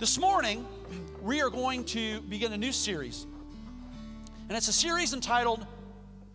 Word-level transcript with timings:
This 0.00 0.18
morning, 0.18 0.66
we 1.20 1.42
are 1.42 1.50
going 1.50 1.84
to 1.84 2.22
begin 2.22 2.54
a 2.54 2.56
new 2.56 2.72
series. 2.72 3.26
And 4.48 4.56
it's 4.56 4.68
a 4.68 4.72
series 4.72 5.12
entitled 5.12 5.66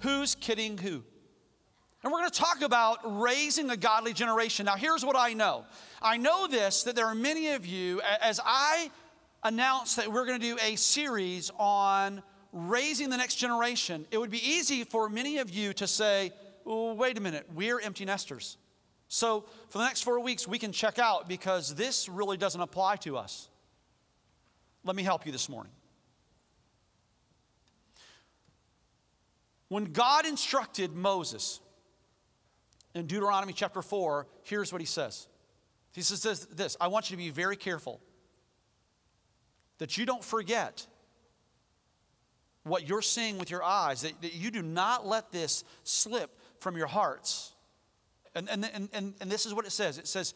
Who's 0.02 0.36
Kidding 0.36 0.78
Who? 0.78 1.04
And 2.04 2.14
we're 2.14 2.20
going 2.20 2.30
to 2.30 2.40
talk 2.40 2.62
about 2.62 3.00
raising 3.20 3.72
a 3.72 3.76
godly 3.76 4.14
generation. 4.14 4.68
Now, 4.68 4.76
here's 4.76 5.04
what 5.04 5.16
I 5.16 5.34
know 5.34 5.66
I 6.00 6.18
know 6.18 6.46
this 6.46 6.84
that 6.84 6.96
there 6.96 7.08
are 7.08 7.16
many 7.16 7.54
of 7.54 7.66
you, 7.66 8.02
as 8.22 8.40
I 8.46 8.92
announce 9.44 9.96
that 9.96 10.14
we're 10.14 10.28
going 10.28 10.40
to 10.40 10.48
do 10.48 10.60
a 10.62 10.76
series 10.76 11.50
on 11.58 12.22
raising 12.54 13.10
the 13.10 13.18
next 13.18 13.38
generation, 13.38 14.06
it 14.12 14.20
would 14.20 14.30
be 14.30 14.48
easy 14.48 14.84
for 14.84 15.10
many 15.10 15.40
of 15.40 15.50
you 15.50 15.74
to 15.74 15.88
say, 15.88 16.32
wait 16.66 17.18
a 17.18 17.22
minute, 17.22 17.48
we're 17.52 17.80
empty 17.80 18.06
nesters. 18.06 18.58
So, 19.08 19.46
for 19.70 19.80
the 19.80 19.86
next 19.86 20.04
four 20.04 20.20
weeks, 20.20 20.48
we 20.48 20.60
can 20.60 20.72
check 20.72 21.00
out 21.00 21.28
because 21.28 21.74
this 21.74 22.08
really 22.08 22.38
doesn't 22.38 22.62
apply 22.62 22.98
to 22.98 23.18
us. 23.18 23.50
Let 24.86 24.96
me 24.96 25.04
help 25.04 25.26
you 25.26 25.32
this 25.32 25.50
morning. 25.50 25.74
When 29.68 29.86
God 29.86 30.28
instructed 30.28 30.94
Moses 30.94 31.60
in 32.94 33.08
Deuteronomy 33.08 33.52
chapter 33.52 33.82
4, 33.82 34.28
here's 34.44 34.72
what 34.72 34.82
he 34.82 34.86
says. 34.86 35.28
He 35.92 36.02
says 36.02 36.46
this 36.46 36.78
I 36.80 36.88
want 36.88 37.10
you 37.10 37.18
to 37.18 37.22
be 37.22 37.32
very 37.32 37.58
careful 37.58 38.00
that 39.80 39.98
you 39.98 40.06
don't 40.06 40.24
forget 40.24 40.86
what 42.64 42.88
you're 42.88 43.02
seeing 43.02 43.38
with 43.38 43.50
your 43.50 43.64
eyes, 43.64 44.02
that, 44.02 44.22
that 44.22 44.34
you 44.34 44.52
do 44.52 44.62
not 44.62 45.06
let 45.06 45.32
this 45.32 45.64
slip 45.84 46.40
from 46.60 46.78
your 46.78 46.88
hearts. 46.88 47.54
And, 48.34 48.50
and, 48.50 48.70
and, 48.74 48.90
and, 48.94 49.14
and 49.22 49.32
this 49.32 49.46
is 49.46 49.54
what 49.54 49.66
it 49.66 49.72
says 49.72 49.98
it 49.98 50.08
says, 50.08 50.34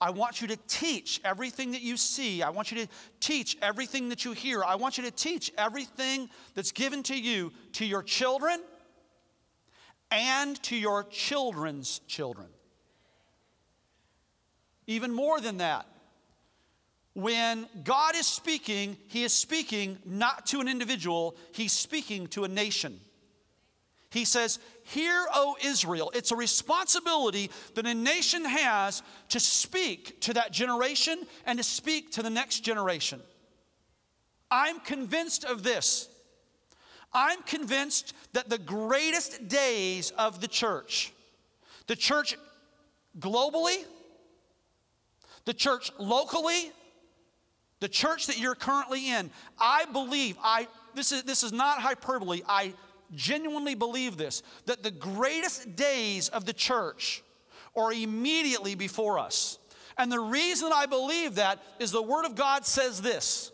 I 0.00 0.10
want 0.10 0.42
you 0.42 0.48
to 0.48 0.58
teach 0.68 1.20
everything 1.24 1.72
that 1.72 1.80
you 1.80 1.96
see. 1.96 2.42
I 2.42 2.50
want 2.50 2.70
you 2.70 2.84
to 2.84 2.88
teach 3.18 3.56
everything 3.62 4.10
that 4.10 4.24
you 4.24 4.32
hear. 4.32 4.62
I 4.62 4.74
want 4.74 4.98
you 4.98 5.04
to 5.04 5.10
teach 5.10 5.50
everything 5.56 6.28
that's 6.54 6.72
given 6.72 7.02
to 7.04 7.18
you 7.18 7.52
to 7.72 7.86
your 7.86 8.02
children 8.02 8.60
and 10.10 10.62
to 10.64 10.76
your 10.76 11.04
children's 11.04 12.00
children. 12.06 12.48
Even 14.86 15.12
more 15.12 15.40
than 15.40 15.58
that, 15.58 15.86
when 17.14 17.66
God 17.82 18.14
is 18.14 18.26
speaking, 18.26 18.98
He 19.08 19.24
is 19.24 19.32
speaking 19.32 19.98
not 20.04 20.46
to 20.48 20.60
an 20.60 20.68
individual, 20.68 21.36
He's 21.52 21.72
speaking 21.72 22.26
to 22.28 22.44
a 22.44 22.48
nation. 22.48 23.00
He 24.10 24.26
says, 24.26 24.58
Hear, 24.86 25.26
O 25.34 25.56
Israel. 25.64 26.12
It's 26.14 26.30
a 26.30 26.36
responsibility 26.36 27.50
that 27.74 27.86
a 27.86 27.94
nation 27.94 28.44
has 28.44 29.02
to 29.30 29.40
speak 29.40 30.20
to 30.20 30.34
that 30.34 30.52
generation 30.52 31.26
and 31.44 31.58
to 31.58 31.64
speak 31.64 32.12
to 32.12 32.22
the 32.22 32.30
next 32.30 32.60
generation. 32.60 33.20
I'm 34.48 34.78
convinced 34.78 35.44
of 35.44 35.64
this. 35.64 36.08
I'm 37.12 37.42
convinced 37.42 38.14
that 38.32 38.48
the 38.48 38.58
greatest 38.58 39.48
days 39.48 40.12
of 40.12 40.40
the 40.40 40.46
church, 40.46 41.12
the 41.88 41.96
church 41.96 42.36
globally, 43.18 43.82
the 45.46 45.54
church 45.54 45.90
locally, 45.98 46.70
the 47.80 47.88
church 47.88 48.28
that 48.28 48.38
you're 48.38 48.54
currently 48.54 49.10
in, 49.10 49.30
I 49.58 49.86
believe, 49.86 50.36
I 50.44 50.68
this 50.94 51.10
is 51.10 51.24
this 51.24 51.42
is 51.42 51.52
not 51.52 51.80
hyperbole. 51.80 52.42
I 52.48 52.72
genuinely 53.14 53.74
believe 53.74 54.16
this 54.16 54.42
that 54.66 54.82
the 54.82 54.90
greatest 54.90 55.76
days 55.76 56.28
of 56.28 56.44
the 56.44 56.52
church 56.52 57.22
are 57.76 57.92
immediately 57.92 58.74
before 58.74 59.18
us. 59.18 59.58
And 59.98 60.10
the 60.10 60.20
reason 60.20 60.70
I 60.74 60.86
believe 60.86 61.36
that 61.36 61.62
is 61.78 61.90
the 61.90 62.02
Word 62.02 62.24
of 62.24 62.34
God 62.34 62.66
says 62.66 63.00
this 63.00 63.52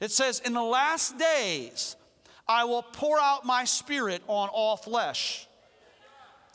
it 0.00 0.10
says, 0.10 0.40
In 0.40 0.52
the 0.52 0.62
last 0.62 1.18
days, 1.18 1.96
I 2.46 2.64
will 2.64 2.82
pour 2.82 3.18
out 3.18 3.44
my 3.44 3.64
spirit 3.64 4.22
on 4.26 4.48
all 4.48 4.76
flesh. 4.76 5.48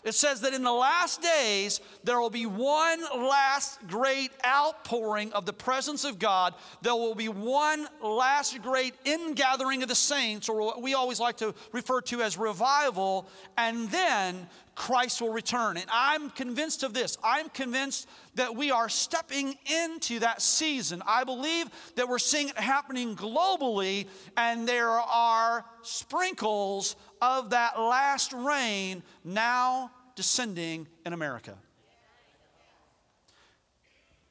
It 0.03 0.15
says 0.15 0.41
that 0.41 0.53
in 0.55 0.63
the 0.63 0.71
last 0.71 1.21
days, 1.21 1.79
there 2.03 2.19
will 2.19 2.31
be 2.31 2.47
one 2.47 3.01
last 3.15 3.85
great 3.87 4.31
outpouring 4.43 5.31
of 5.33 5.45
the 5.45 5.53
presence 5.53 6.05
of 6.05 6.17
God. 6.17 6.55
There 6.81 6.95
will 6.95 7.13
be 7.13 7.29
one 7.29 7.87
last 8.01 8.59
great 8.63 8.95
ingathering 9.05 9.83
of 9.83 9.89
the 9.89 9.95
saints, 9.95 10.49
or 10.49 10.61
what 10.61 10.81
we 10.81 10.95
always 10.95 11.19
like 11.19 11.37
to 11.37 11.53
refer 11.71 12.01
to 12.01 12.23
as 12.23 12.35
revival, 12.35 13.27
and 13.57 13.91
then 13.91 14.47
Christ 14.81 15.21
will 15.21 15.31
return. 15.31 15.77
And 15.77 15.85
I'm 15.93 16.31
convinced 16.31 16.81
of 16.81 16.91
this. 16.91 17.15
I'm 17.23 17.49
convinced 17.49 18.09
that 18.33 18.55
we 18.55 18.71
are 18.71 18.89
stepping 18.89 19.53
into 19.85 20.17
that 20.19 20.41
season. 20.41 21.03
I 21.05 21.23
believe 21.23 21.67
that 21.97 22.09
we're 22.09 22.17
seeing 22.17 22.49
it 22.49 22.57
happening 22.57 23.15
globally, 23.15 24.07
and 24.35 24.67
there 24.67 24.89
are 24.89 25.65
sprinkles 25.83 26.95
of 27.21 27.51
that 27.51 27.79
last 27.79 28.33
rain 28.33 29.03
now 29.23 29.91
descending 30.15 30.87
in 31.05 31.13
America. 31.13 31.55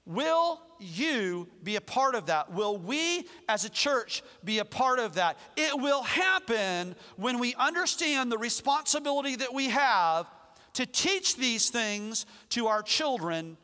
Will 0.04 0.60
you 0.80 1.46
be 1.62 1.76
a 1.76 1.80
part 1.80 2.16
of 2.16 2.26
that? 2.26 2.52
Will 2.52 2.76
we 2.76 3.28
as 3.48 3.64
a 3.64 3.70
church 3.70 4.24
be 4.42 4.58
a 4.58 4.64
part 4.64 4.98
of 4.98 5.14
that? 5.14 5.38
It 5.56 5.78
will 5.78 6.02
happen 6.02 6.96
when 7.14 7.38
we 7.38 7.54
understand 7.54 8.32
the 8.32 8.38
responsibility 8.38 9.36
that 9.36 9.54
we 9.54 9.68
have 9.68 10.26
to 10.74 10.86
teach 10.86 11.36
these 11.36 11.70
things 11.70 12.26
to 12.50 12.68
our 12.68 12.82
children 12.82 13.56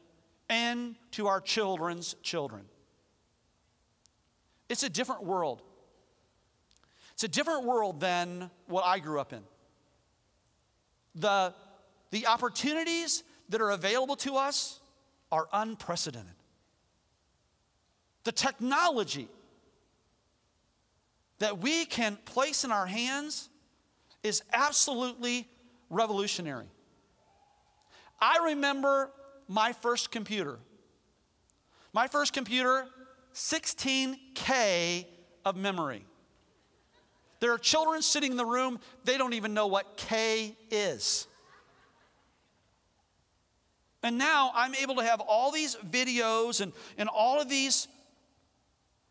and 0.48 0.96
to 1.12 1.26
our 1.26 1.40
children's 1.40 2.14
children. 2.22 2.64
It's 4.68 4.82
a 4.82 4.88
different 4.88 5.24
world. 5.24 5.62
It's 7.14 7.24
a 7.24 7.28
different 7.28 7.64
world 7.64 8.00
than 8.00 8.50
what 8.66 8.84
I 8.84 8.98
grew 8.98 9.20
up 9.20 9.32
in. 9.32 9.42
The, 11.14 11.54
the 12.10 12.26
opportunities 12.26 13.22
that 13.48 13.60
are 13.60 13.70
available 13.70 14.16
to 14.16 14.36
us 14.36 14.80
are 15.32 15.48
unprecedented. 15.52 16.34
The 18.24 18.32
technology 18.32 19.28
that 21.38 21.58
we 21.58 21.84
can 21.84 22.16
place 22.24 22.64
in 22.64 22.72
our 22.72 22.86
hands 22.86 23.48
is 24.22 24.42
absolutely 24.52 25.48
revolutionary. 25.90 26.66
I 28.20 28.38
remember 28.46 29.10
my 29.48 29.72
first 29.72 30.10
computer. 30.10 30.58
My 31.92 32.08
first 32.08 32.32
computer, 32.32 32.86
16K 33.34 35.06
of 35.44 35.56
memory. 35.56 36.04
There 37.40 37.52
are 37.52 37.58
children 37.58 38.02
sitting 38.02 38.30
in 38.30 38.36
the 38.36 38.46
room, 38.46 38.80
they 39.04 39.18
don't 39.18 39.34
even 39.34 39.54
know 39.54 39.66
what 39.66 39.96
K 39.96 40.56
is. 40.70 41.26
And 44.02 44.18
now 44.18 44.52
I'm 44.54 44.74
able 44.74 44.96
to 44.96 45.02
have 45.02 45.20
all 45.20 45.50
these 45.50 45.74
videos 45.76 46.60
and, 46.60 46.72
and 46.96 47.08
all 47.08 47.40
of 47.40 47.48
these 47.48 47.88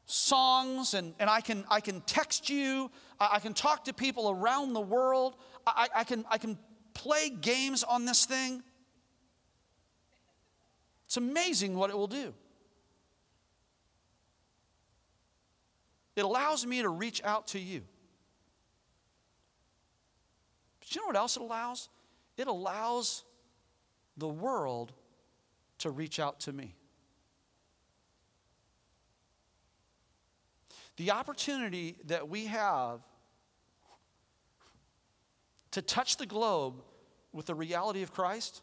songs, 0.05 0.93
and, 0.93 1.13
and 1.19 1.29
I, 1.29 1.41
can, 1.41 1.65
I 1.69 1.81
can 1.81 2.01
text 2.01 2.49
you, 2.49 2.89
I, 3.19 3.29
I 3.33 3.39
can 3.39 3.53
talk 3.53 3.85
to 3.85 3.93
people 3.93 4.29
around 4.29 4.73
the 4.73 4.81
world, 4.81 5.35
I, 5.67 5.87
I, 5.95 6.03
can, 6.03 6.25
I 6.29 6.37
can 6.37 6.57
play 6.93 7.29
games 7.29 7.83
on 7.83 8.05
this 8.05 8.25
thing. 8.25 8.63
It's 11.15 11.17
amazing 11.17 11.77
what 11.77 11.89
it 11.89 11.97
will 11.97 12.07
do. 12.07 12.33
It 16.17 16.25
allows 16.25 16.65
me 16.65 16.81
to 16.81 16.89
reach 16.89 17.23
out 17.23 17.47
to 17.47 17.59
you. 17.59 17.83
But 20.81 20.93
you 20.93 20.99
know 20.99 21.07
what 21.07 21.15
else 21.15 21.37
it 21.37 21.41
allows? 21.41 21.87
It 22.35 22.47
allows 22.47 23.23
the 24.17 24.27
world 24.27 24.91
to 25.77 25.89
reach 25.89 26.19
out 26.19 26.41
to 26.41 26.51
me. 26.51 26.75
The 30.97 31.11
opportunity 31.11 31.95
that 32.07 32.27
we 32.27 32.47
have 32.47 32.99
to 35.71 35.81
touch 35.81 36.17
the 36.17 36.25
globe 36.25 36.83
with 37.31 37.45
the 37.45 37.55
reality 37.55 38.03
of 38.03 38.11
Christ, 38.11 38.61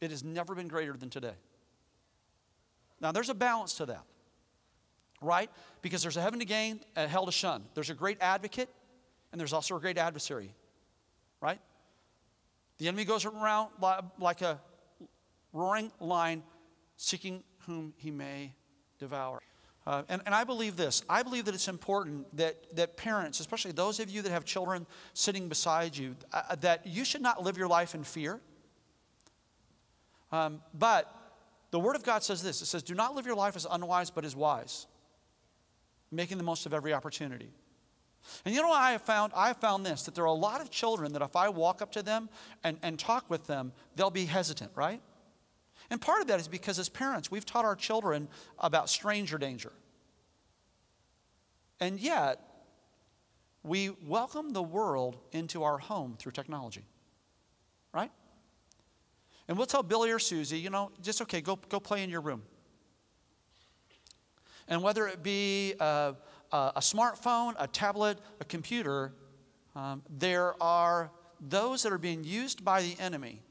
it 0.00 0.10
has 0.10 0.22
never 0.22 0.54
been 0.54 0.68
greater 0.68 0.94
than 0.94 1.10
today. 1.10 1.34
Now, 3.00 3.12
there's 3.12 3.28
a 3.28 3.34
balance 3.34 3.74
to 3.74 3.86
that, 3.86 4.04
right? 5.20 5.50
Because 5.82 6.02
there's 6.02 6.16
a 6.16 6.22
heaven 6.22 6.38
to 6.38 6.44
gain, 6.44 6.80
a 6.96 7.06
hell 7.06 7.26
to 7.26 7.32
shun. 7.32 7.64
There's 7.74 7.90
a 7.90 7.94
great 7.94 8.18
advocate, 8.20 8.68
and 9.32 9.40
there's 9.40 9.52
also 9.52 9.76
a 9.76 9.80
great 9.80 9.98
adversary, 9.98 10.54
right? 11.40 11.60
The 12.78 12.88
enemy 12.88 13.04
goes 13.04 13.24
around 13.24 13.70
like 14.18 14.42
a 14.42 14.60
roaring 15.52 15.90
lion, 16.00 16.42
seeking 16.96 17.42
whom 17.66 17.94
he 17.96 18.10
may 18.10 18.52
devour. 18.98 19.40
Uh, 19.86 20.02
and, 20.08 20.20
and 20.26 20.34
I 20.34 20.42
believe 20.42 20.76
this. 20.76 21.02
I 21.08 21.22
believe 21.22 21.44
that 21.44 21.54
it's 21.54 21.68
important 21.68 22.36
that, 22.36 22.74
that 22.74 22.96
parents, 22.96 23.38
especially 23.38 23.70
those 23.70 24.00
of 24.00 24.10
you 24.10 24.20
that 24.22 24.32
have 24.32 24.44
children 24.44 24.84
sitting 25.14 25.48
beside 25.48 25.96
you, 25.96 26.16
uh, 26.32 26.56
that 26.56 26.86
you 26.86 27.04
should 27.04 27.22
not 27.22 27.42
live 27.42 27.56
your 27.56 27.68
life 27.68 27.94
in 27.94 28.02
fear. 28.02 28.40
Um, 30.32 30.60
but 30.74 31.12
the 31.70 31.80
Word 31.80 31.96
of 31.96 32.02
God 32.02 32.22
says 32.22 32.42
this 32.42 32.62
it 32.62 32.66
says, 32.66 32.82
Do 32.82 32.94
not 32.94 33.14
live 33.14 33.26
your 33.26 33.36
life 33.36 33.56
as 33.56 33.66
unwise, 33.70 34.10
but 34.10 34.24
as 34.24 34.34
wise, 34.34 34.86
making 36.10 36.38
the 36.38 36.44
most 36.44 36.66
of 36.66 36.74
every 36.74 36.92
opportunity. 36.92 37.50
And 38.44 38.54
you 38.54 38.60
know 38.60 38.68
what 38.68 38.80
I 38.80 38.92
have 38.92 39.02
found? 39.02 39.32
I 39.36 39.48
have 39.48 39.58
found 39.58 39.86
this 39.86 40.02
that 40.04 40.14
there 40.14 40.24
are 40.24 40.28
a 40.28 40.32
lot 40.32 40.60
of 40.60 40.70
children 40.70 41.12
that 41.12 41.22
if 41.22 41.36
I 41.36 41.48
walk 41.48 41.80
up 41.80 41.92
to 41.92 42.02
them 42.02 42.28
and, 42.64 42.78
and 42.82 42.98
talk 42.98 43.28
with 43.30 43.46
them, 43.46 43.72
they'll 43.94 44.10
be 44.10 44.24
hesitant, 44.24 44.72
right? 44.74 45.00
And 45.90 46.00
part 46.00 46.20
of 46.20 46.26
that 46.28 46.40
is 46.40 46.48
because 46.48 46.78
as 46.78 46.88
parents, 46.88 47.30
we've 47.30 47.46
taught 47.46 47.64
our 47.64 47.76
children 47.76 48.28
about 48.58 48.90
stranger 48.90 49.38
danger. 49.38 49.72
And 51.78 52.00
yet, 52.00 52.40
we 53.62 53.90
welcome 54.04 54.50
the 54.50 54.62
world 54.62 55.18
into 55.32 55.62
our 55.62 55.78
home 55.78 56.16
through 56.18 56.32
technology, 56.32 56.84
right? 57.92 58.10
And 59.48 59.56
we'll 59.56 59.66
tell 59.66 59.82
Billy 59.82 60.10
or 60.10 60.18
Susie, 60.18 60.58
you 60.58 60.70
know, 60.70 60.90
just 61.02 61.22
okay, 61.22 61.40
go, 61.40 61.56
go 61.68 61.78
play 61.78 62.02
in 62.02 62.10
your 62.10 62.20
room. 62.20 62.42
And 64.68 64.82
whether 64.82 65.06
it 65.06 65.22
be 65.22 65.74
a, 65.78 66.14
a, 66.52 66.72
a 66.76 66.80
smartphone, 66.80 67.54
a 67.58 67.68
tablet, 67.68 68.18
a 68.40 68.44
computer, 68.44 69.12
um, 69.76 70.02
there 70.10 70.60
are 70.60 71.10
those 71.40 71.82
that 71.84 71.92
are 71.92 71.98
being 71.98 72.24
used 72.24 72.64
by 72.64 72.82
the 72.82 72.96
enemy 72.98 73.42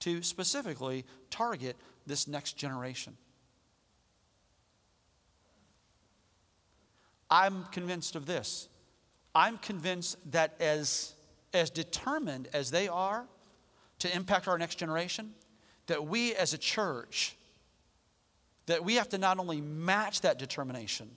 to 0.00 0.22
specifically 0.22 1.04
target 1.30 1.76
this 2.06 2.28
next 2.28 2.54
generation. 2.58 3.16
I'm 7.30 7.64
convinced 7.72 8.14
of 8.14 8.26
this. 8.26 8.68
I'm 9.34 9.58
convinced 9.58 10.18
that 10.32 10.54
as, 10.60 11.14
as 11.52 11.70
determined 11.70 12.48
as 12.52 12.70
they 12.70 12.88
are 12.88 13.26
to 14.00 14.14
impact 14.14 14.48
our 14.48 14.58
next 14.58 14.76
generation, 14.76 15.32
that 15.86 16.06
we 16.06 16.34
as 16.34 16.52
a 16.52 16.58
church, 16.58 17.36
that 18.66 18.84
we 18.84 18.96
have 18.96 19.08
to 19.10 19.18
not 19.18 19.38
only 19.38 19.60
match 19.60 20.22
that 20.22 20.38
determination, 20.38 21.10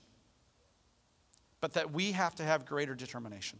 but 1.61 1.73
that 1.73 1.91
we 1.91 2.11
have 2.11 2.35
to 2.35 2.43
have 2.43 2.65
greater 2.65 2.95
determination. 2.95 3.59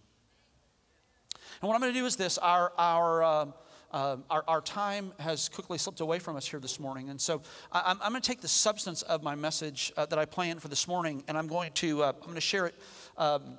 And 1.62 1.68
what 1.68 1.76
I'm 1.76 1.82
going 1.82 1.94
to 1.94 2.00
do 2.00 2.06
is 2.06 2.16
this 2.16 2.38
our, 2.38 2.72
our, 2.78 3.24
uh, 3.24 3.46
uh, 3.92 4.18
our, 4.30 4.44
our, 4.48 4.62
time 4.62 5.12
has 5.20 5.50
quickly 5.50 5.78
slipped 5.78 6.00
away 6.00 6.20
from 6.20 6.36
us 6.36 6.48
here 6.48 6.60
this 6.60 6.80
morning. 6.80 7.10
And 7.10 7.20
so 7.20 7.42
I, 7.72 7.92
am 7.92 7.98
going 7.98 8.22
to 8.22 8.22
take 8.22 8.40
the 8.40 8.48
substance 8.48 9.02
of 9.02 9.24
my 9.24 9.36
message 9.36 9.92
uh, 9.98 10.06
that 10.06 10.20
I 10.20 10.26
planned 10.26 10.62
for 10.62 10.68
this 10.68 10.88
morning, 10.88 11.24
and 11.28 11.38
I'm 11.38 11.48
going 11.48 11.72
to, 11.74 12.04
uh, 12.04 12.14
I'm 12.16 12.22
going 12.22 12.36
to 12.36 12.42
share 12.42 12.68
it 12.68 12.76
um, 13.18 13.58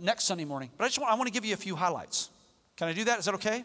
next 0.00 0.24
Sunday 0.24 0.44
morning. 0.44 0.70
But 0.76 0.84
I 0.84 0.88
just 0.88 1.00
want, 1.00 1.12
I 1.12 1.16
want 1.16 1.26
to 1.28 1.32
give 1.32 1.44
you 1.44 1.54
a 1.54 1.58
few 1.58 1.74
highlights. 1.74 2.30
Can 2.76 2.88
I 2.88 2.92
do 2.92 3.04
that? 3.04 3.18
Is 3.18 3.24
that 3.24 3.34
okay? 3.34 3.64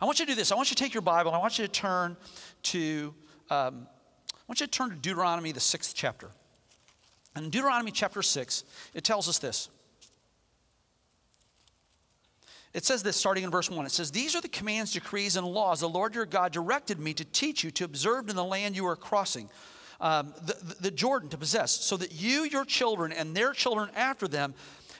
I 0.00 0.04
want 0.04 0.20
you 0.20 0.26
to 0.26 0.32
do 0.32 0.36
this. 0.36 0.52
I 0.52 0.54
want 0.54 0.70
you 0.70 0.76
to 0.76 0.82
take 0.82 0.94
your 0.94 1.02
Bible 1.02 1.30
and 1.30 1.36
I 1.36 1.40
want 1.40 1.58
you 1.58 1.66
to 1.66 1.72
turn 1.72 2.16
to, 2.64 3.14
um, 3.50 3.86
I 4.32 4.42
want 4.46 4.60
you 4.60 4.66
to 4.66 4.70
turn 4.70 4.90
to 4.90 4.96
Deuteronomy, 4.96 5.52
the 5.52 5.60
sixth 5.60 5.94
chapter. 5.94 6.30
And 7.34 7.46
in 7.46 7.50
Deuteronomy 7.50 7.90
chapter 7.90 8.22
6, 8.22 8.64
it 8.94 9.04
tells 9.04 9.28
us 9.28 9.38
this. 9.38 9.68
It 12.74 12.84
says 12.84 13.02
this 13.02 13.16
starting 13.16 13.44
in 13.44 13.50
verse 13.50 13.70
1. 13.70 13.86
It 13.86 13.92
says, 13.92 14.10
These 14.10 14.36
are 14.36 14.40
the 14.40 14.48
commands, 14.48 14.92
decrees, 14.92 15.36
and 15.36 15.46
laws 15.46 15.80
the 15.80 15.88
Lord 15.88 16.14
your 16.14 16.26
God 16.26 16.52
directed 16.52 17.00
me 17.00 17.14
to 17.14 17.24
teach 17.24 17.64
you 17.64 17.70
to 17.72 17.84
observe 17.84 18.28
in 18.28 18.36
the 18.36 18.44
land 18.44 18.76
you 18.76 18.86
are 18.86 18.96
crossing, 18.96 19.48
um, 20.00 20.34
the, 20.42 20.76
the 20.80 20.90
Jordan 20.90 21.28
to 21.30 21.38
possess, 21.38 21.72
so 21.72 21.96
that 21.96 22.12
you, 22.12 22.44
your 22.44 22.64
children, 22.64 23.10
and 23.10 23.34
their 23.34 23.52
children 23.52 23.90
after 23.96 24.28
them 24.28 24.54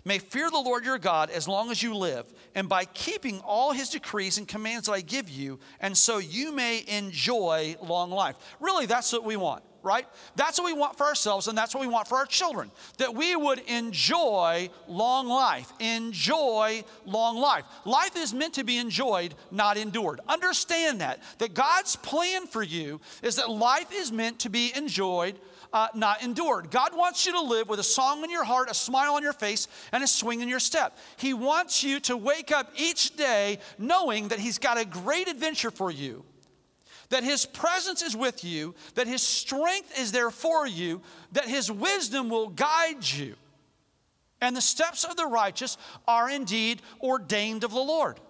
may 0.08 0.18
fear 0.18 0.50
the 0.50 0.58
Lord 0.58 0.84
your 0.84 0.98
God 0.98 1.30
as 1.30 1.46
long 1.46 1.70
as 1.70 1.82
you 1.82 1.94
live, 1.94 2.24
and 2.54 2.68
by 2.68 2.86
keeping 2.86 3.40
all 3.40 3.72
his 3.72 3.90
decrees 3.90 4.38
and 4.38 4.48
commands 4.48 4.86
that 4.86 4.94
I 4.94 5.02
give 5.02 5.28
you, 5.28 5.60
and 5.80 5.96
so 5.96 6.18
you 6.18 6.50
may 6.50 6.82
enjoy 6.88 7.76
long 7.82 8.10
life. 8.10 8.34
Really, 8.58 8.86
that's 8.86 9.12
what 9.12 9.22
we 9.22 9.36
want 9.36 9.62
right? 9.82 10.06
That's 10.36 10.58
what 10.58 10.66
we 10.66 10.78
want 10.78 10.98
for 10.98 11.06
ourselves, 11.06 11.48
and 11.48 11.56
that's 11.56 11.74
what 11.74 11.80
we 11.80 11.86
want 11.86 12.08
for 12.08 12.18
our 12.18 12.26
children. 12.26 12.70
That 12.98 13.14
we 13.14 13.36
would 13.36 13.60
enjoy 13.60 14.70
long 14.86 15.28
life. 15.28 15.72
Enjoy 15.80 16.84
long 17.06 17.38
life. 17.38 17.64
Life 17.84 18.16
is 18.16 18.34
meant 18.34 18.54
to 18.54 18.64
be 18.64 18.76
enjoyed, 18.76 19.34
not 19.50 19.76
endured. 19.76 20.20
Understand 20.28 21.00
that. 21.00 21.22
That 21.38 21.54
God's 21.54 21.96
plan 21.96 22.46
for 22.46 22.62
you 22.62 23.00
is 23.22 23.36
that 23.36 23.48
life 23.48 23.92
is 23.92 24.12
meant 24.12 24.40
to 24.40 24.50
be 24.50 24.72
enjoyed. 24.76 25.38
Uh, 25.70 25.88
not 25.94 26.22
endured. 26.22 26.70
God 26.70 26.96
wants 26.96 27.26
you 27.26 27.32
to 27.32 27.42
live 27.42 27.68
with 27.68 27.78
a 27.78 27.84
song 27.84 28.24
in 28.24 28.30
your 28.30 28.44
heart, 28.44 28.70
a 28.70 28.74
smile 28.74 29.14
on 29.14 29.22
your 29.22 29.34
face, 29.34 29.68
and 29.92 30.02
a 30.02 30.06
swing 30.06 30.40
in 30.40 30.48
your 30.48 30.60
step. 30.60 30.96
He 31.18 31.34
wants 31.34 31.84
you 31.84 32.00
to 32.00 32.16
wake 32.16 32.50
up 32.50 32.72
each 32.74 33.16
day 33.16 33.58
knowing 33.76 34.28
that 34.28 34.38
He's 34.38 34.58
got 34.58 34.78
a 34.78 34.86
great 34.86 35.28
adventure 35.28 35.70
for 35.70 35.90
you 35.90 36.24
that 37.10 37.24
His 37.24 37.46
presence 37.46 38.02
is 38.02 38.16
with 38.16 38.44
you, 38.44 38.74
that 38.94 39.06
His 39.06 39.22
strength 39.22 39.98
is 39.98 40.12
there 40.12 40.30
for 40.30 40.66
you, 40.66 41.00
that 41.32 41.46
His 41.46 41.70
wisdom 41.70 42.28
will 42.28 42.48
guide 42.48 43.08
you. 43.08 43.34
And 44.40 44.54
the 44.54 44.60
steps 44.60 45.04
of 45.04 45.16
the 45.16 45.26
righteous 45.26 45.76
are 46.06 46.30
indeed 46.30 46.82
ordained 47.02 47.64
of 47.64 47.72
the 47.72 47.80
Lord. 47.80 48.20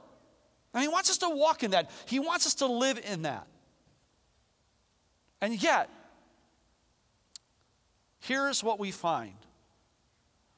And 0.73 0.83
He 0.83 0.89
wants 0.89 1.11
us 1.11 1.19
to 1.19 1.29
walk 1.29 1.63
in 1.63 1.73
that, 1.73 1.91
He 2.07 2.19
wants 2.19 2.47
us 2.47 2.55
to 2.57 2.67
live 2.67 3.01
in 3.11 3.23
that. 3.23 3.47
And 5.41 5.61
yet, 5.61 5.91
here's 8.29 8.63
what 8.63 8.79
we 8.79 8.91
find 8.91 9.35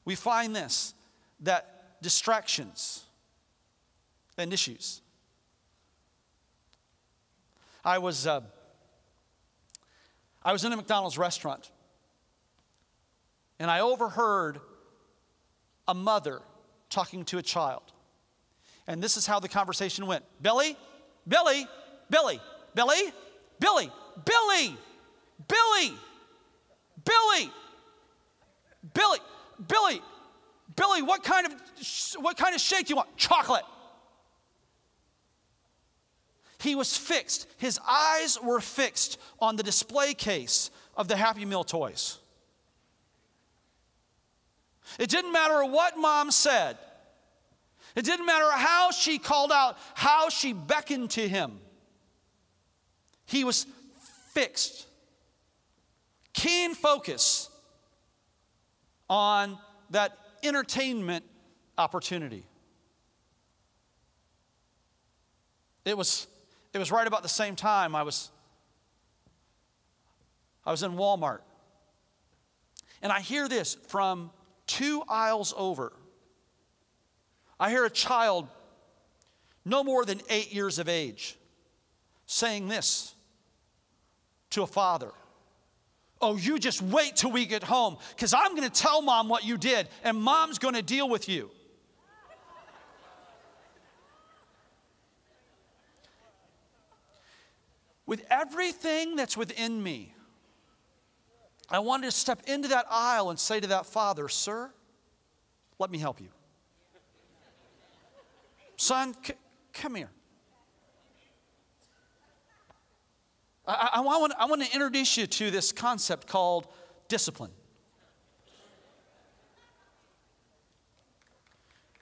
we 0.03 0.15
find 0.15 0.55
this 0.55 0.93
that 1.41 2.01
distractions 2.01 3.05
and 4.37 4.51
issues. 4.51 5.01
I 7.83 7.99
was, 7.99 8.27
uh, 8.27 8.41
I 10.43 10.51
was 10.51 10.63
in 10.63 10.73
a 10.73 10.75
McDonald's 10.75 11.17
restaurant 11.17 11.71
and 13.59 13.69
I 13.69 13.79
overheard 13.79 14.59
a 15.87 15.93
mother 15.93 16.41
talking 16.89 17.23
to 17.25 17.37
a 17.37 17.41
child. 17.41 17.83
And 18.87 19.01
this 19.01 19.17
is 19.17 19.25
how 19.25 19.39
the 19.39 19.49
conversation 19.49 20.07
went 20.07 20.25
Billy, 20.41 20.75
Billy, 21.27 21.67
Billy, 22.09 22.41
Billy, 22.75 23.11
Billy, 23.59 23.91
Billy, 24.25 24.77
Billy. 25.47 25.87
Billy. 25.87 25.97
Billy, 27.03 27.51
Billy, 28.93 29.19
Billy, 29.67 30.01
Billy, 30.75 31.01
what 31.01 31.23
kind 31.23 31.47
of 31.47 31.53
what 32.17 32.37
kind 32.37 32.55
of 32.55 32.61
shake 32.61 32.87
do 32.87 32.91
you 32.91 32.95
want? 32.97 33.15
Chocolate. 33.17 33.63
He 36.59 36.75
was 36.75 36.95
fixed, 36.95 37.47
his 37.57 37.79
eyes 37.87 38.37
were 38.41 38.61
fixed 38.61 39.17
on 39.39 39.55
the 39.55 39.63
display 39.63 40.13
case 40.13 40.69
of 40.95 41.07
the 41.07 41.15
Happy 41.15 41.43
Meal 41.43 41.63
toys. 41.63 42.19
It 44.99 45.09
didn't 45.09 45.31
matter 45.31 45.65
what 45.65 45.97
mom 45.97 46.29
said. 46.29 46.77
It 47.95 48.05
didn't 48.05 48.25
matter 48.25 48.49
how 48.51 48.91
she 48.91 49.17
called 49.17 49.51
out, 49.51 49.77
how 49.95 50.29
she 50.29 50.53
beckoned 50.53 51.09
to 51.11 51.27
him. 51.27 51.59
He 53.25 53.43
was 53.43 53.65
fixed. 54.33 54.85
Keen 56.33 56.73
focus 56.73 57.49
on 59.09 59.57
that 59.89 60.17
entertainment 60.43 61.25
opportunity. 61.77 62.45
It 65.83 65.97
was 65.97 66.27
it 66.73 66.77
was 66.77 66.91
right 66.91 67.05
about 67.05 67.23
the 67.23 67.29
same 67.29 67.55
time 67.55 67.95
I 67.95 68.03
was 68.03 68.29
I 70.65 70.71
was 70.71 70.83
in 70.83 70.93
Walmart. 70.93 71.39
And 73.01 73.11
I 73.11 73.19
hear 73.19 73.47
this 73.47 73.75
from 73.87 74.29
two 74.67 75.03
aisles 75.09 75.53
over. 75.57 75.91
I 77.59 77.71
hear 77.71 77.83
a 77.83 77.89
child 77.89 78.47
no 79.65 79.83
more 79.83 80.05
than 80.05 80.21
8 80.29 80.53
years 80.53 80.79
of 80.79 80.87
age 80.87 81.37
saying 82.25 82.67
this 82.67 83.15
to 84.51 84.63
a 84.63 84.67
father. 84.67 85.11
Oh, 86.21 86.37
you 86.37 86.59
just 86.59 86.81
wait 86.81 87.15
till 87.15 87.31
we 87.31 87.45
get 87.45 87.63
home 87.63 87.97
because 88.15 88.33
I'm 88.33 88.55
going 88.55 88.69
to 88.69 88.81
tell 88.81 89.01
mom 89.01 89.27
what 89.27 89.43
you 89.43 89.57
did, 89.57 89.87
and 90.03 90.17
mom's 90.17 90.59
going 90.59 90.75
to 90.75 90.81
deal 90.81 91.09
with 91.09 91.27
you. 91.27 91.49
with 98.11 98.25
everything 98.29 99.15
that's 99.15 99.37
within 99.37 99.81
me, 99.81 100.13
I 101.69 101.79
wanted 101.79 102.07
to 102.07 102.11
step 102.11 102.41
into 102.45 102.67
that 102.67 102.85
aisle 102.89 103.29
and 103.29 103.39
say 103.39 103.61
to 103.61 103.67
that 103.67 103.85
father, 103.85 104.27
Sir, 104.27 104.69
let 105.79 105.89
me 105.89 105.97
help 105.97 106.19
you. 106.19 106.27
Son, 108.75 109.15
c- 109.23 109.33
come 109.71 109.95
here. 109.95 110.09
I, 113.67 113.89
I, 113.93 113.97
I, 113.97 114.01
want, 114.01 114.33
I 114.37 114.47
to 114.47 114.73
introduce 114.73 115.17
you 115.17 115.27
to 115.27 115.51
this 115.51 115.71
concept 115.71 116.27
called 116.27 116.67
discipline. 117.07 117.51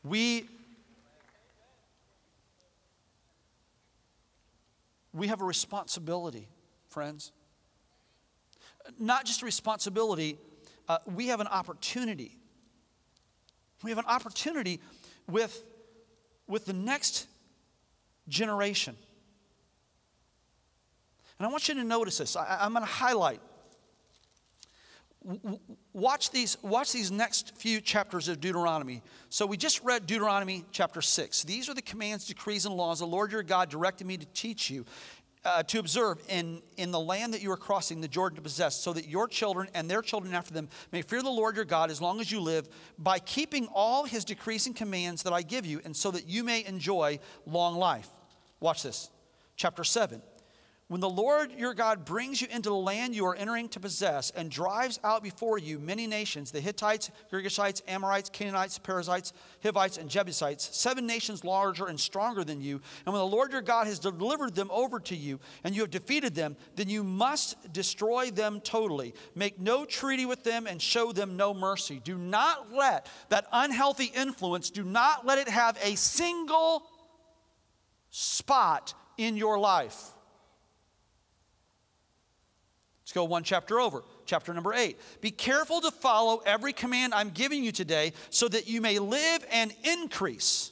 We 0.04 0.48
we 5.14 5.28
have 5.28 5.42
a 5.42 5.46
responsibility, 5.46 6.48
friends. 6.88 7.32
Not 8.98 9.26
just 9.26 9.42
a 9.42 9.46
responsibility, 9.46 10.38
uh, 10.88 11.00
we 11.06 11.28
have 11.28 11.40
an 11.40 11.48
opportunity. 11.48 12.38
We 13.84 13.92
have 13.92 13.98
an 13.98 14.06
opportunity 14.08 14.80
with, 15.28 15.62
with 16.48 16.66
the 16.66 16.74
next 16.74 17.28
generation. 18.28 18.96
And 21.40 21.48
I 21.48 21.52
want 21.52 21.68
you 21.68 21.76
to 21.76 21.84
notice 21.84 22.18
this. 22.18 22.36
I, 22.36 22.66
am 22.66 22.74
going 22.74 22.86
to 22.86 22.92
highlight. 22.92 23.40
Watch 25.94 26.32
these, 26.32 26.58
watch 26.62 26.92
these 26.92 27.12
next 27.12 27.56
few 27.58 27.82
chapters 27.82 28.28
of 28.28 28.40
Deuteronomy. 28.40 29.02
So, 29.30 29.46
we 29.46 29.58
just 29.58 29.84
read 29.84 30.06
Deuteronomy 30.06 30.66
chapter 30.72 31.02
6. 31.02 31.44
These 31.44 31.70
are 31.70 31.74
the 31.74 31.82
commands, 31.82 32.26
decrees, 32.26 32.66
and 32.66 32.76
laws 32.76 33.00
the 33.00 33.08
Lord 33.08 33.32
your 33.32 33.44
God 33.44 33.70
directed 33.70 34.06
me 34.06 34.18
to 34.18 34.26
teach 34.28 34.70
you 34.70 34.86
uh, 35.46 35.64
to 35.64 35.80
observe 35.80 36.22
in, 36.28 36.62
in 36.78 36.92
the 36.92 37.00
land 37.00 37.34
that 37.34 37.42
you 37.42 37.52
are 37.52 37.58
crossing 37.58 38.02
the 38.02 38.08
Jordan 38.08 38.36
to 38.36 38.42
possess, 38.42 38.76
so 38.76 38.92
that 38.94 39.08
your 39.08 39.28
children 39.28 39.70
and 39.74 39.90
their 39.90 40.02
children 40.02 40.34
after 40.34 40.54
them 40.54 40.68
may 40.92 41.02
fear 41.02 41.22
the 41.22 41.30
Lord 41.30 41.56
your 41.56 41.66
God 41.66 41.90
as 41.90 42.02
long 42.02 42.20
as 42.20 42.32
you 42.32 42.42
live, 42.42 42.68
by 42.98 43.20
keeping 43.20 43.68
all 43.74 44.04
his 44.04 44.26
decrees 44.26 44.68
and 44.68 44.76
commands 44.76 45.24
that 45.24 45.34
I 45.34 45.42
give 45.42 45.66
you, 45.66 45.82
and 45.86 45.96
so 45.96 46.12
that 46.12 46.28
you 46.28 46.44
may 46.44 46.66
enjoy 46.66 47.20
long 47.46 47.76
life. 47.76 48.10
Watch 48.60 48.84
this. 48.84 49.10
Chapter 49.56 49.84
7. 49.84 50.22
When 50.90 51.02
the 51.02 51.10
Lord 51.10 51.52
your 51.56 51.76
God 51.76 52.04
brings 52.04 52.42
you 52.42 52.48
into 52.50 52.70
the 52.70 52.76
land 52.76 53.14
you 53.14 53.24
are 53.28 53.36
entering 53.36 53.70
to 53.70 53.80
possess 53.80 54.32
and 54.32 54.50
drives 54.50 55.00
out 55.04 55.22
before 55.22 55.60
you 55.60 55.78
many 55.78 56.08
nations 56.08 56.50
the 56.50 56.60
Hittites, 56.60 57.12
Girgashites, 57.32 57.84
Amorites, 57.88 58.32
Canaanites, 58.32 58.80
Perizzites, 58.80 59.32
Hivites, 59.62 60.00
and 60.00 60.10
Jebusites, 60.10 60.76
seven 60.76 61.06
nations 61.06 61.44
larger 61.44 61.86
and 61.86 62.00
stronger 62.00 62.44
than 62.44 62.60
you, 62.60 62.82
and 63.06 63.14
when 63.14 63.20
the 63.22 63.28
Lord 63.28 63.52
your 63.52 63.62
God 63.62 63.86
has 63.86 64.00
delivered 64.00 64.56
them 64.56 64.72
over 64.72 65.00
to 65.02 65.16
you 65.16 65.40
and 65.64 65.76
you 65.76 65.82
have 65.82 65.92
defeated 65.92 66.34
them, 66.34 66.58
then 66.76 66.90
you 66.90 67.04
must 67.04 67.72
destroy 67.72 68.32
them 68.32 68.60
totally. 68.60 69.14
Make 69.36 69.60
no 69.60 69.86
treaty 69.86 70.26
with 70.26 70.44
them 70.44 70.66
and 70.66 70.82
show 70.82 71.12
them 71.12 71.38
no 71.38 71.54
mercy. 71.54 72.02
Do 72.04 72.18
not 72.18 72.74
let 72.74 73.06
that 73.30 73.46
unhealthy 73.52 74.12
influence, 74.16 74.72
do 74.72 74.84
not 74.84 75.24
let 75.24 75.38
it 75.38 75.50
have 75.50 75.78
a 75.84 75.94
single 75.94 76.82
spot 78.10 78.96
in 79.20 79.38
your 79.38 79.60
life. 79.60 80.16
Let's 83.10 83.16
go 83.16 83.24
one 83.24 83.42
chapter 83.42 83.80
over, 83.80 84.04
chapter 84.28 84.54
number 84.54 84.72
eight. 84.72 85.00
Be 85.20 85.32
careful 85.32 85.82
to 85.82 85.90
follow 85.90 86.44
every 86.46 86.74
command 86.74 87.16
I'm 87.16 87.32
giving 87.32 87.64
you 87.64 87.72
today 87.72 88.14
so 88.30 88.48
that 88.48 88.68
you 88.68 88.82
may 88.82 89.00
live 89.00 89.44
and 89.52 89.74
increase 89.84 90.72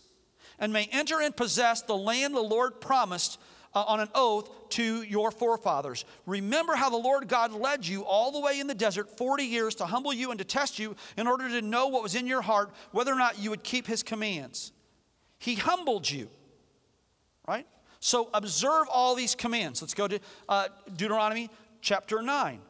and 0.59 0.71
may 0.71 0.87
enter 0.91 1.19
and 1.19 1.35
possess 1.35 1.81
the 1.81 1.97
land 1.97 2.35
the 2.35 2.41
Lord 2.41 2.79
promised 2.79 3.39
uh, 3.73 3.81
on 3.87 4.01
an 4.01 4.09
oath 4.13 4.69
to 4.69 5.01
your 5.01 5.31
forefathers. 5.31 6.05
Remember 6.27 6.75
how 6.75 6.91
the 6.91 6.97
Lord 6.97 7.27
God 7.27 7.53
led 7.53 7.87
you 7.87 8.05
all 8.05 8.31
the 8.31 8.39
way 8.39 8.59
in 8.59 8.67
the 8.67 8.75
desert 8.75 9.17
40 9.17 9.43
years 9.43 9.73
to 9.73 9.87
humble 9.87 10.13
you 10.13 10.29
and 10.29 10.37
to 10.37 10.45
test 10.45 10.77
you 10.77 10.95
in 11.17 11.25
order 11.25 11.49
to 11.49 11.63
know 11.63 11.87
what 11.87 12.03
was 12.03 12.13
in 12.13 12.27
your 12.27 12.43
heart, 12.43 12.69
whether 12.91 13.11
or 13.11 13.17
not 13.17 13.39
you 13.39 13.49
would 13.49 13.63
keep 13.63 13.87
his 13.87 14.03
commands. 14.03 14.73
He 15.39 15.55
humbled 15.55 16.07
you, 16.07 16.29
right? 17.47 17.65
So 17.99 18.29
observe 18.31 18.85
all 18.91 19.15
these 19.15 19.33
commands. 19.33 19.81
Let's 19.81 19.95
go 19.95 20.07
to 20.07 20.19
uh, 20.47 20.67
Deuteronomy 20.95 21.49
chapter 21.81 22.21
9. 22.21 22.61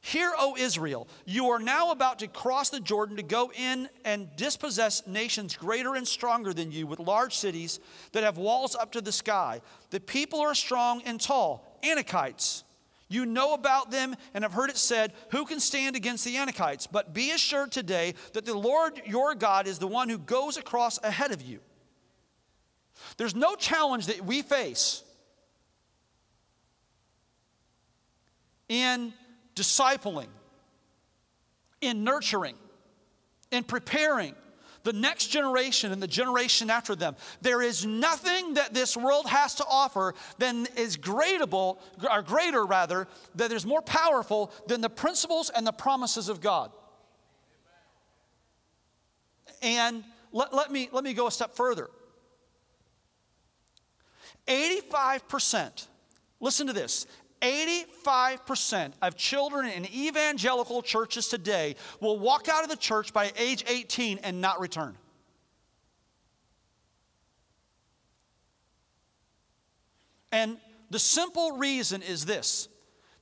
Hear, 0.00 0.32
O 0.38 0.56
Israel, 0.56 1.08
you 1.26 1.50
are 1.50 1.58
now 1.58 1.90
about 1.90 2.20
to 2.20 2.28
cross 2.28 2.70
the 2.70 2.80
Jordan 2.80 3.16
to 3.16 3.22
go 3.22 3.50
in 3.54 3.88
and 4.04 4.28
dispossess 4.36 5.06
nations 5.06 5.56
greater 5.56 5.96
and 5.96 6.06
stronger 6.06 6.54
than 6.54 6.70
you, 6.70 6.86
with 6.86 7.00
large 7.00 7.36
cities 7.36 7.80
that 8.12 8.22
have 8.22 8.38
walls 8.38 8.74
up 8.74 8.92
to 8.92 9.00
the 9.00 9.12
sky. 9.12 9.60
The 9.90 10.00
people 10.00 10.40
are 10.40 10.54
strong 10.54 11.02
and 11.02 11.20
tall, 11.20 11.78
Anakites. 11.82 12.62
You 13.08 13.26
know 13.26 13.54
about 13.54 13.90
them 13.90 14.14
and 14.34 14.44
have 14.44 14.52
heard 14.52 14.70
it 14.70 14.76
said, 14.76 15.12
Who 15.30 15.44
can 15.44 15.60
stand 15.60 15.96
against 15.96 16.24
the 16.24 16.36
Anakites? 16.36 16.86
But 16.90 17.14
be 17.14 17.32
assured 17.32 17.72
today 17.72 18.14
that 18.34 18.44
the 18.44 18.56
Lord 18.56 19.00
your 19.04 19.34
God 19.34 19.66
is 19.66 19.78
the 19.78 19.86
one 19.86 20.08
who 20.08 20.18
goes 20.18 20.56
across 20.56 21.02
ahead 21.02 21.32
of 21.32 21.42
you. 21.42 21.60
There's 23.16 23.34
no 23.34 23.56
challenge 23.56 24.06
that 24.06 24.24
we 24.24 24.42
face 24.42 25.02
in 28.68 29.12
discipling, 29.54 30.28
in 31.80 32.04
nurturing, 32.04 32.54
in 33.50 33.64
preparing 33.64 34.34
the 34.84 34.92
next 34.92 35.26
generation 35.26 35.92
and 35.92 36.02
the 36.02 36.08
generation 36.08 36.70
after 36.70 36.94
them. 36.94 37.16
There 37.42 37.60
is 37.60 37.84
nothing 37.84 38.54
that 38.54 38.72
this 38.72 38.96
world 38.96 39.26
has 39.26 39.56
to 39.56 39.64
offer 39.68 40.14
than 40.38 40.66
is 40.76 40.96
greatable, 40.96 41.78
or 42.10 42.22
greater 42.22 42.64
rather, 42.64 43.08
that 43.34 43.52
is 43.52 43.66
more 43.66 43.82
powerful 43.82 44.52
than 44.66 44.80
the 44.80 44.88
principles 44.88 45.50
and 45.50 45.66
the 45.66 45.72
promises 45.72 46.28
of 46.28 46.40
God. 46.40 46.70
And 49.60 50.04
let, 50.32 50.54
let, 50.54 50.70
me, 50.70 50.88
let 50.92 51.04
me 51.04 51.14
go 51.14 51.26
a 51.26 51.30
step 51.30 51.54
further. 51.54 51.90
85%, 54.46 55.86
listen 56.40 56.66
to 56.66 56.72
this 56.72 57.06
85% 57.40 58.92
of 59.02 59.16
children 59.16 59.66
in 59.66 59.86
evangelical 59.86 60.82
churches 60.82 61.28
today 61.28 61.76
will 62.00 62.18
walk 62.18 62.48
out 62.48 62.64
of 62.64 62.70
the 62.70 62.76
church 62.76 63.12
by 63.12 63.32
age 63.36 63.64
18 63.66 64.18
and 64.22 64.40
not 64.40 64.60
return. 64.60 64.96
And 70.32 70.58
the 70.90 70.98
simple 70.98 71.56
reason 71.56 72.02
is 72.02 72.24
this 72.24 72.68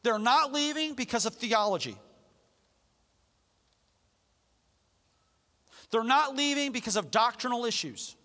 they're 0.03 0.19
not 0.19 0.53
leaving 0.53 0.95
because 0.95 1.27
of 1.27 1.35
theology. 1.35 1.97
They're 5.91 6.05
not 6.05 6.37
leaving 6.37 6.73
because 6.73 6.97
of 6.97 7.11
doctrinal 7.11 7.65
issues. 7.65 8.17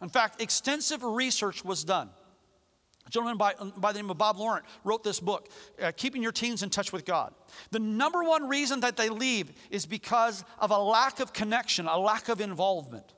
In 0.00 0.08
fact, 0.08 0.40
extensive 0.40 1.02
research 1.02 1.64
was 1.64 1.84
done. 1.84 2.10
A 3.08 3.10
gentleman 3.10 3.38
by, 3.38 3.54
by 3.78 3.92
the 3.92 4.00
name 4.00 4.10
of 4.10 4.18
Bob 4.18 4.38
Laurent 4.38 4.66
wrote 4.84 5.02
this 5.02 5.18
book, 5.18 5.48
uh, 5.82 5.92
Keeping 5.96 6.22
Your 6.22 6.30
Teens 6.30 6.62
in 6.62 6.68
Touch 6.68 6.92
with 6.92 7.06
God. 7.06 7.32
The 7.70 7.78
number 7.78 8.22
one 8.22 8.48
reason 8.48 8.80
that 8.80 8.98
they 8.98 9.08
leave 9.08 9.50
is 9.70 9.86
because 9.86 10.44
of 10.58 10.70
a 10.70 10.78
lack 10.78 11.18
of 11.18 11.32
connection, 11.32 11.86
a 11.86 11.98
lack 11.98 12.28
of 12.28 12.42
involvement. 12.42 13.14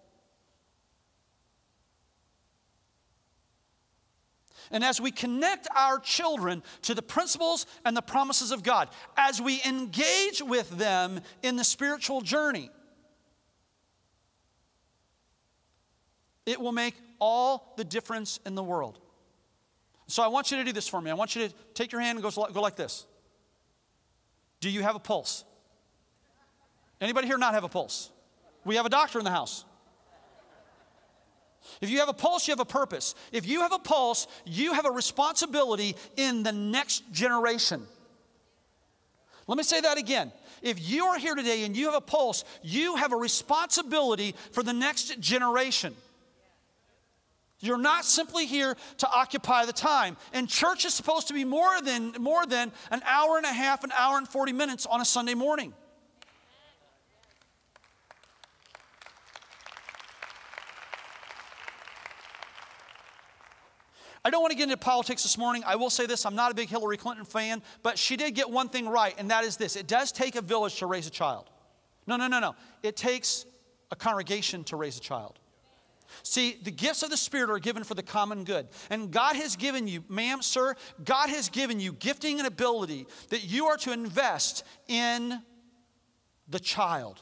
And 4.71 4.85
as 4.85 5.01
we 5.01 5.11
connect 5.11 5.67
our 5.75 5.99
children 5.99 6.63
to 6.83 6.95
the 6.95 7.03
principles 7.03 7.67
and 7.85 7.97
the 7.97 8.03
promises 8.03 8.53
of 8.53 8.63
God, 8.63 8.91
as 9.17 9.43
we 9.43 9.61
engage 9.67 10.41
with 10.41 10.71
them 10.71 11.21
in 11.43 11.57
the 11.57 11.65
spiritual 11.65 12.21
journey, 12.21 12.71
it 16.47 16.61
will 16.61 16.71
make 16.71 16.95
all 17.19 17.75
the 17.77 17.83
difference 17.83 18.39
in 18.47 18.55
the 18.55 18.63
world. 18.63 19.01
So 20.11 20.25
I 20.25 20.29
want 20.29 20.51
you 20.51 20.57
to 20.57 20.65
do 20.65 20.73
this 20.73 20.89
for 20.89 21.01
me. 21.01 21.11
I 21.11 21.15
want 21.15 21.37
you 21.37 21.47
to 21.47 21.55
take 21.73 21.93
your 21.93 22.01
hand 22.01 22.19
and 22.19 22.23
go, 22.23 22.47
go 22.53 22.61
like 22.61 22.75
this. 22.75 23.07
Do 24.61 24.69
you 24.69 24.83
have 24.83 24.97
a 24.97 24.99
pulse? 24.99 25.45
Anybody 27.01 27.29
here 27.29 27.39
not 27.39 27.55
have 27.55 27.63
a 27.63 27.69
pulse? 27.69 28.11
We 28.65 28.75
have 28.75 28.87
a 28.87 28.91
doctor 28.91 29.21
in 29.21 29.25
the 29.25 29.31
house. 29.31 29.65
If 31.81 31.91
you 31.91 32.01
have 32.01 32.09
a 32.09 32.15
pulse, 32.15 32.49
you 32.49 32.53
have 32.53 32.61
a 32.61 32.65
purpose. 32.65 33.15
If 33.31 33.47
you 33.47 33.61
have 33.61 33.73
a 33.73 33.79
pulse, 33.79 34.27
you 34.45 34.73
have 34.73 34.85
a 34.85 34.91
responsibility 34.91 35.95
in 36.17 36.43
the 36.43 36.53
next 36.53 37.13
generation. 37.13 37.87
Let 39.47 39.59
me 39.59 39.63
say 39.63 39.81
that 39.81 39.97
again. 39.97 40.33
If 40.61 40.91
you 40.91 41.07
are 41.07 41.19
here 41.19 41.37
today 41.37 41.65
and 41.65 41.77
you 41.77 41.87
have 41.87 41.95
a 41.95 42.01
pulse, 42.01 42.45
you 42.63 42.97
have 42.97 43.13
a 43.13 43.17
responsibility 43.17 44.35
for 44.51 44.65
the 44.65 44.73
next 44.73 45.21
generation. 45.21 45.95
You're 47.61 47.79
not 47.79 48.05
simply 48.05 48.47
here 48.47 48.77
to 48.99 49.09
occupy 49.09 49.67
the 49.67 49.73
time. 49.73 50.17
And 50.33 50.49
church 50.49 50.85
is 50.85 50.95
supposed 50.95 51.29
to 51.29 51.35
be 51.35 51.45
more 51.45 51.81
than, 51.83 52.15
more 52.19 52.47
than 52.47 52.73
an 52.91 53.03
hour 53.07 53.37
and 53.37 53.45
a 53.45 53.53
half, 53.53 53.85
an 53.85 53.93
hour 53.97 54.17
and 54.17 54.27
40 54.27 54.53
minutes 54.53 54.87
on 54.87 55.01
a 55.01 55.05
Sunday 55.05 55.35
morning. 55.35 55.75
I 64.23 64.29
don't 64.29 64.43
want 64.43 64.53
to 64.53 64.57
get 64.57 64.65
into 64.65 64.77
politics 64.77 65.23
this 65.23 65.39
morning. 65.39 65.63
I 65.67 65.77
will 65.77 65.89
say 65.89 66.07
this 66.07 66.27
I'm 66.27 66.35
not 66.35 66.51
a 66.51 66.55
big 66.55 66.69
Hillary 66.69 66.99
Clinton 66.99 67.25
fan, 67.25 67.63
but 67.83 67.99
she 67.99 68.17
did 68.17 68.35
get 68.35 68.51
one 68.51 68.69
thing 68.69 68.87
right, 68.87 69.15
and 69.17 69.31
that 69.31 69.45
is 69.45 69.57
this 69.57 69.77
it 69.77 69.87
does 69.87 70.13
take 70.13 70.37
a 70.37 70.43
village 70.43 70.77
to 70.81 70.87
raise 70.87 71.07
a 71.07 71.11
child. 71.11 71.49
No, 72.07 72.17
no, 72.17 72.27
no, 72.27 72.39
no. 72.39 72.55
It 72.83 72.97
takes 72.97 73.47
a 73.91 73.97
congregation 73.97 74.65
to 74.65 74.77
raise 74.77 74.99
a 74.99 75.01
child. 75.01 75.39
See, 76.23 76.59
the 76.63 76.71
gifts 76.71 77.03
of 77.03 77.11
the 77.11 77.17
Spirit 77.17 77.51
are 77.51 77.59
given 77.59 77.85
for 77.85 77.95
the 77.95 78.03
common 78.03 78.45
good. 78.45 78.69
And 78.91 79.11
God 79.11 79.37
has 79.37 79.57
given 79.57 79.89
you, 79.89 80.05
ma'am, 80.09 80.43
sir, 80.43 80.75
God 81.05 81.29
has 81.31 81.49
given 81.49 81.81
you 81.81 81.93
gifting 81.93 82.39
and 82.39 82.47
ability 82.47 83.07
that 83.31 83.45
you 83.45 83.67
are 83.67 83.77
to 83.79 83.93
invest 83.93 84.65
in 84.89 85.41
the 86.49 86.61
child. 86.61 87.21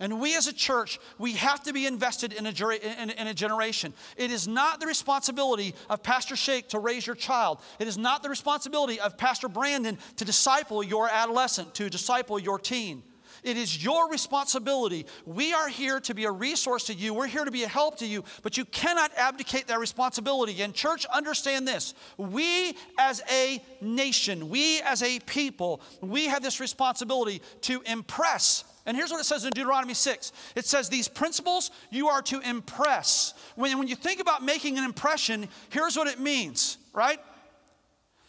And 0.00 0.20
we 0.20 0.36
as 0.36 0.46
a 0.46 0.52
church, 0.52 1.00
we 1.18 1.32
have 1.32 1.62
to 1.64 1.72
be 1.72 1.86
invested 1.86 2.32
in 2.32 2.46
a, 2.46 2.50
in, 2.50 3.10
in 3.10 3.26
a, 3.26 3.34
generation. 3.34 3.92
It 4.16 4.30
is 4.30 4.46
not 4.46 4.78
the 4.78 4.86
responsibility 4.86 5.74
of 5.90 6.04
Pastor 6.04 6.36
Shake 6.36 6.68
to 6.68 6.78
raise 6.78 7.04
your 7.04 7.16
child. 7.16 7.60
It 7.80 7.88
is 7.88 7.98
not 7.98 8.22
the 8.22 8.28
responsibility 8.28 9.00
of 9.00 9.18
Pastor 9.18 9.48
Brandon 9.48 9.98
to 10.16 10.24
disciple 10.24 10.84
your 10.84 11.08
adolescent, 11.08 11.74
to 11.74 11.90
disciple 11.90 12.38
your 12.38 12.60
teen. 12.60 13.02
It 13.42 13.56
is 13.56 13.82
your 13.82 14.10
responsibility. 14.10 15.06
We 15.26 15.52
are 15.52 15.68
here 15.68 16.00
to 16.00 16.14
be 16.14 16.24
a 16.24 16.30
resource 16.30 16.84
to 16.84 16.94
you. 16.94 17.14
We're 17.14 17.26
here 17.26 17.44
to 17.44 17.50
be 17.50 17.64
a 17.64 17.68
help 17.68 17.98
to 17.98 18.06
you, 18.06 18.24
but 18.42 18.56
you 18.56 18.64
cannot 18.64 19.12
abdicate 19.16 19.68
that 19.68 19.78
responsibility. 19.78 20.62
And, 20.62 20.74
church, 20.74 21.06
understand 21.06 21.66
this. 21.66 21.94
We 22.16 22.76
as 22.98 23.22
a 23.30 23.62
nation, 23.80 24.48
we 24.48 24.80
as 24.82 25.02
a 25.02 25.20
people, 25.20 25.80
we 26.00 26.26
have 26.26 26.42
this 26.42 26.60
responsibility 26.60 27.42
to 27.62 27.82
impress. 27.82 28.64
And 28.86 28.96
here's 28.96 29.10
what 29.10 29.20
it 29.20 29.24
says 29.24 29.44
in 29.44 29.50
Deuteronomy 29.50 29.94
6 29.94 30.32
it 30.56 30.64
says, 30.64 30.88
These 30.88 31.08
principles 31.08 31.70
you 31.90 32.08
are 32.08 32.22
to 32.22 32.40
impress. 32.40 33.34
When, 33.54 33.78
when 33.78 33.86
you 33.86 33.96
think 33.96 34.20
about 34.20 34.42
making 34.42 34.78
an 34.78 34.84
impression, 34.84 35.48
here's 35.68 35.96
what 35.96 36.08
it 36.08 36.18
means, 36.18 36.78
right? 36.94 37.20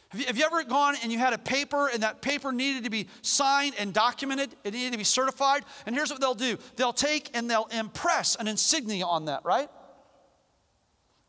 Have 0.09 0.37
you, 0.37 0.43
ever 0.43 0.63
gone 0.63 0.95
and 1.03 1.11
you 1.11 1.19
had 1.19 1.33
a 1.33 1.37
paper 1.37 1.87
and 1.87 2.01
that 2.01 2.21
paper 2.21 2.51
needed 2.51 2.85
to 2.85 2.89
be 2.89 3.07
signed 3.21 3.75
and 3.77 3.93
documented? 3.93 4.55
It 4.63 4.73
needed 4.73 4.93
to 4.93 4.97
be 4.97 5.03
certified. 5.03 5.63
And 5.85 5.95
here's 5.95 6.09
what 6.09 6.19
they'll 6.19 6.33
do 6.33 6.57
they'll 6.77 6.93
take 6.93 7.29
and 7.35 7.49
they'll 7.49 7.69
impress 7.71 8.35
an 8.35 8.47
insignia 8.47 9.05
on 9.05 9.25
that, 9.25 9.45
right? 9.45 9.69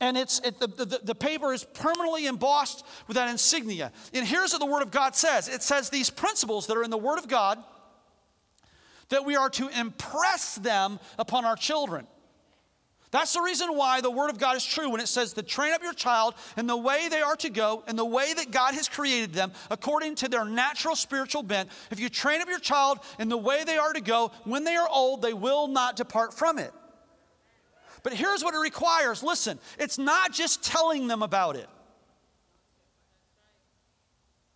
And 0.01 0.17
it's, 0.17 0.41
it, 0.41 0.59
the, 0.59 0.67
the, 0.67 1.01
the 1.05 1.15
paper 1.15 1.53
is 1.53 1.63
permanently 1.63 2.27
embossed 2.27 2.87
with 3.07 3.17
that 3.17 3.29
insignia. 3.29 3.93
And 4.15 4.27
here's 4.27 4.53
what 4.53 4.61
the 4.61 4.67
Word 4.67 4.83
of 4.83 4.91
God 4.91 5.15
says 5.15 5.47
it 5.49 5.63
says 5.63 5.91
these 5.91 6.09
principles 6.09 6.67
that 6.69 6.77
are 6.77 6.83
in 6.83 6.91
the 6.91 6.97
Word 6.97 7.19
of 7.19 7.29
God, 7.29 7.63
that 9.11 9.27
we 9.27 9.37
are 9.37 9.51
to 9.51 9.69
impress 9.79 10.55
them 10.55 10.99
upon 11.19 11.45
our 11.45 11.57
children. 11.57 12.07
That's 13.11 13.33
the 13.33 13.41
reason 13.41 13.77
why 13.77 14.01
the 14.01 14.11
Word 14.11 14.31
of 14.31 14.39
God 14.39 14.57
is 14.57 14.65
true 14.65 14.89
when 14.89 15.01
it 15.01 15.09
says 15.09 15.33
to 15.33 15.43
train 15.43 15.73
up 15.73 15.83
your 15.83 15.93
child 15.93 16.35
in 16.57 16.69
the 16.69 16.77
way 16.77 17.09
they 17.09 17.21
are 17.21 17.35
to 17.37 17.51
go, 17.51 17.83
in 17.89 17.97
the 17.97 18.05
way 18.05 18.33
that 18.33 18.53
God 18.53 18.75
has 18.75 18.89
created 18.89 19.33
them, 19.33 19.53
according 19.69 20.15
to 20.17 20.29
their 20.29 20.45
natural 20.45 20.95
spiritual 20.95 21.43
bent. 21.43 21.71
If 21.91 21.99
you 21.99 22.09
train 22.09 22.41
up 22.41 22.49
your 22.49 22.61
child 22.61 23.01
in 23.19 23.29
the 23.29 23.37
way 23.37 23.65
they 23.65 23.79
are 23.79 23.93
to 23.93 24.01
go, 24.01 24.31
when 24.45 24.63
they 24.63 24.77
are 24.77 24.89
old, 24.89 25.23
they 25.23 25.33
will 25.33 25.67
not 25.67 25.97
depart 25.97 26.33
from 26.33 26.59
it. 26.59 26.73
But 28.03 28.15
here's 28.15 28.45
what 28.45 28.55
it 28.55 28.59
requires 28.59 29.23
listen, 29.23 29.59
it's 29.79 29.99
not 29.99 30.33
just 30.33 30.63
telling 30.63 31.09
them 31.09 31.23
about 31.23 31.57
it. 31.57 31.69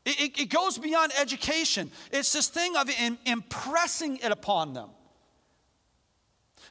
It, 0.05 0.21
it, 0.21 0.41
it 0.43 0.51
goes 0.51 0.79
beyond 0.79 1.13
education. 1.19 1.91
It's 2.13 2.33
this 2.33 2.49
thing 2.49 2.77
of 2.77 2.89
impressing 3.25 4.19
it 4.19 4.31
upon 4.31 4.75
them. 4.75 4.91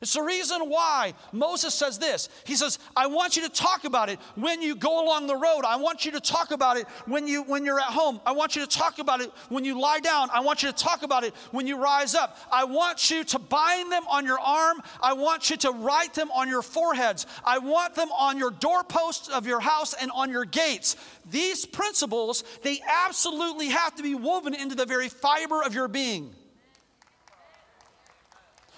It's 0.01 0.13
the 0.13 0.21
reason 0.21 0.69
why 0.69 1.13
Moses 1.31 1.73
says 1.73 1.97
this. 1.97 2.29
He 2.45 2.55
says, 2.55 2.79
I 2.95 3.07
want 3.07 3.35
you 3.35 3.43
to 3.43 3.49
talk 3.49 3.85
about 3.85 4.09
it 4.09 4.19
when 4.35 4.61
you 4.61 4.75
go 4.75 5.03
along 5.03 5.27
the 5.27 5.35
road. 5.35 5.61
I 5.65 5.77
want 5.77 6.05
you 6.05 6.11
to 6.11 6.19
talk 6.19 6.51
about 6.51 6.77
it 6.77 6.87
when, 7.05 7.27
you, 7.27 7.43
when 7.43 7.65
you're 7.65 7.79
at 7.79 7.85
home. 7.85 8.19
I 8.25 8.31
want 8.31 8.55
you 8.55 8.61
to 8.61 8.67
talk 8.67 8.99
about 8.99 9.21
it 9.21 9.31
when 9.49 9.63
you 9.63 9.79
lie 9.79 9.99
down. 9.99 10.29
I 10.33 10.41
want 10.41 10.63
you 10.63 10.71
to 10.71 10.75
talk 10.75 11.03
about 11.03 11.23
it 11.23 11.33
when 11.51 11.67
you 11.67 11.77
rise 11.77 12.15
up. 12.15 12.37
I 12.51 12.65
want 12.65 13.09
you 13.11 13.23
to 13.23 13.39
bind 13.39 13.91
them 13.91 14.03
on 14.09 14.25
your 14.25 14.39
arm. 14.39 14.81
I 15.01 15.13
want 15.13 15.49
you 15.49 15.57
to 15.57 15.71
write 15.71 16.13
them 16.13 16.31
on 16.31 16.49
your 16.49 16.61
foreheads. 16.61 17.25
I 17.45 17.59
want 17.59 17.95
them 17.95 18.09
on 18.11 18.37
your 18.37 18.51
doorposts 18.51 19.29
of 19.29 19.47
your 19.47 19.59
house 19.59 19.93
and 19.93 20.11
on 20.11 20.29
your 20.29 20.45
gates. 20.45 20.95
These 21.29 21.65
principles, 21.65 22.43
they 22.63 22.81
absolutely 23.05 23.69
have 23.69 23.95
to 23.95 24.03
be 24.03 24.15
woven 24.15 24.53
into 24.53 24.75
the 24.75 24.85
very 24.85 25.09
fiber 25.09 25.61
of 25.63 25.73
your 25.73 25.87
being. 25.87 26.33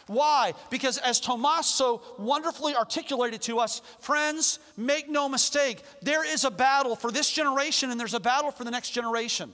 Why? 0.07 0.53
Because 0.69 0.97
as 1.00 1.19
Tomas 1.19 1.65
so 1.65 2.01
wonderfully 2.19 2.75
articulated 2.75 3.41
to 3.43 3.60
us, 3.60 3.82
friends, 3.99 4.60
make 4.77 5.10
no 5.10 5.27
mistake, 5.27 5.82
there 6.01 6.23
is 6.23 6.43
a 6.43 6.51
battle 6.51 6.95
for 6.95 7.12
this 7.12 7.32
generation 7.32 7.89
and 7.91 7.99
there's 7.99 8.13
a 8.13 8.19
battle 8.19 8.51
for 8.51 8.63
the 8.63 8.71
next 8.71 8.91
generation. 8.91 9.51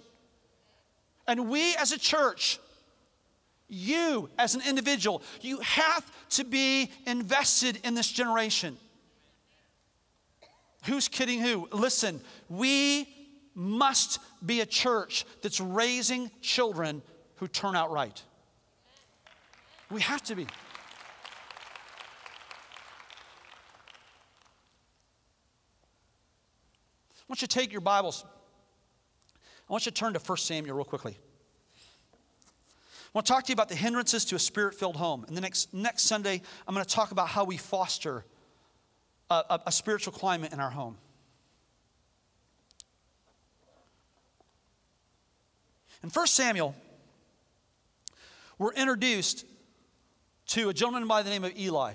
And 1.27 1.49
we 1.49 1.75
as 1.75 1.93
a 1.93 1.99
church, 1.99 2.59
you 3.69 4.29
as 4.37 4.55
an 4.55 4.61
individual, 4.67 5.21
you 5.39 5.59
have 5.59 6.05
to 6.31 6.43
be 6.43 6.91
invested 7.05 7.79
in 7.85 7.93
this 7.93 8.11
generation. 8.11 8.77
Who's 10.85 11.07
kidding 11.07 11.39
who? 11.39 11.69
Listen, 11.71 12.19
we 12.49 13.07
must 13.55 14.19
be 14.45 14.61
a 14.61 14.65
church 14.65 15.25
that's 15.41 15.61
raising 15.61 16.31
children 16.41 17.01
who 17.35 17.47
turn 17.47 17.75
out 17.75 17.91
right. 17.91 18.21
We 19.91 20.01
have 20.01 20.21
to 20.23 20.35
be. 20.35 20.43
I 20.43 20.47
want 27.27 27.41
you 27.41 27.47
to 27.47 27.59
take 27.59 27.73
your 27.73 27.81
Bibles. 27.81 28.23
I 29.69 29.73
want 29.73 29.85
you 29.85 29.91
to 29.91 29.97
turn 29.97 30.13
to 30.13 30.19
1 30.19 30.37
Samuel 30.37 30.75
real 30.75 30.85
quickly. 30.85 31.17
I 31.17 33.09
want 33.13 33.25
to 33.25 33.33
talk 33.33 33.43
to 33.45 33.49
you 33.49 33.53
about 33.53 33.67
the 33.67 33.75
hindrances 33.75 34.23
to 34.25 34.35
a 34.35 34.39
spirit 34.39 34.75
filled 34.75 34.95
home. 34.95 35.25
And 35.27 35.35
the 35.35 35.41
next, 35.41 35.73
next 35.73 36.03
Sunday, 36.03 36.41
I'm 36.65 36.73
going 36.73 36.85
to 36.85 36.95
talk 36.95 37.11
about 37.11 37.27
how 37.27 37.43
we 37.43 37.57
foster 37.57 38.23
a, 39.29 39.43
a, 39.49 39.59
a 39.67 39.71
spiritual 39.73 40.13
climate 40.13 40.53
in 40.53 40.61
our 40.61 40.69
home. 40.69 40.97
In 46.01 46.09
1 46.09 46.27
Samuel, 46.27 46.75
we're 48.57 48.73
introduced 48.73 49.45
to 50.51 50.67
a 50.67 50.73
gentleman 50.73 51.07
by 51.07 51.23
the 51.23 51.29
name 51.29 51.45
of 51.45 51.57
Eli. 51.57 51.93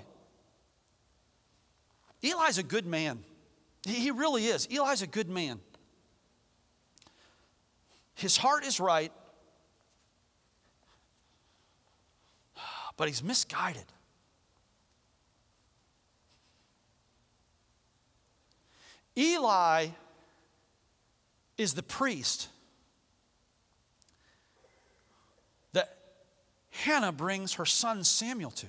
Eli's 2.23 2.57
a 2.57 2.63
good 2.63 2.87
man. 2.87 3.23
He 3.85 4.09
really 4.09 4.47
is. 4.47 4.67
Eli's 4.71 5.03
a 5.03 5.07
good 5.07 5.29
man. 5.29 5.59
His 8.15 8.35
heart 8.35 8.65
is 8.65 8.79
right, 8.79 9.11
but 12.97 13.07
he's 13.07 13.21
misguided. 13.21 13.85
Eli 19.15 19.89
is 21.59 21.75
the 21.75 21.83
priest 21.83 22.49
Hannah 26.83 27.11
brings 27.11 27.53
her 27.53 27.65
son 27.65 28.03
Samuel 28.03 28.51
to. 28.51 28.67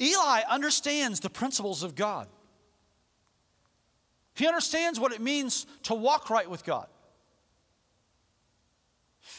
Eli 0.00 0.40
understands 0.48 1.20
the 1.20 1.30
principles 1.30 1.82
of 1.82 1.94
God. 1.94 2.26
He 4.34 4.46
understands 4.46 4.98
what 4.98 5.12
it 5.12 5.20
means 5.20 5.66
to 5.84 5.94
walk 5.94 6.30
right 6.30 6.48
with 6.48 6.64
God. 6.64 6.86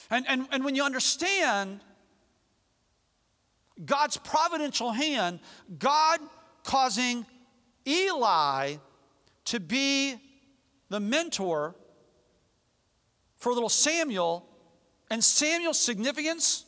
And, 0.10 0.26
and, 0.30 0.48
and 0.52 0.64
when 0.64 0.76
you 0.76 0.84
understand 0.84 1.82
God's 3.84 4.18
providential 4.18 4.92
hand, 4.92 5.40
God 5.80 6.20
causing 6.64 7.26
Eli 7.88 8.76
to 9.46 9.60
be 9.60 10.16
the 10.90 11.00
mentor 11.00 11.76
for 13.36 13.52
little 13.52 13.68
Samuel 13.68 14.48
and 15.14 15.24
Samuel's 15.24 15.78
significance 15.78 16.66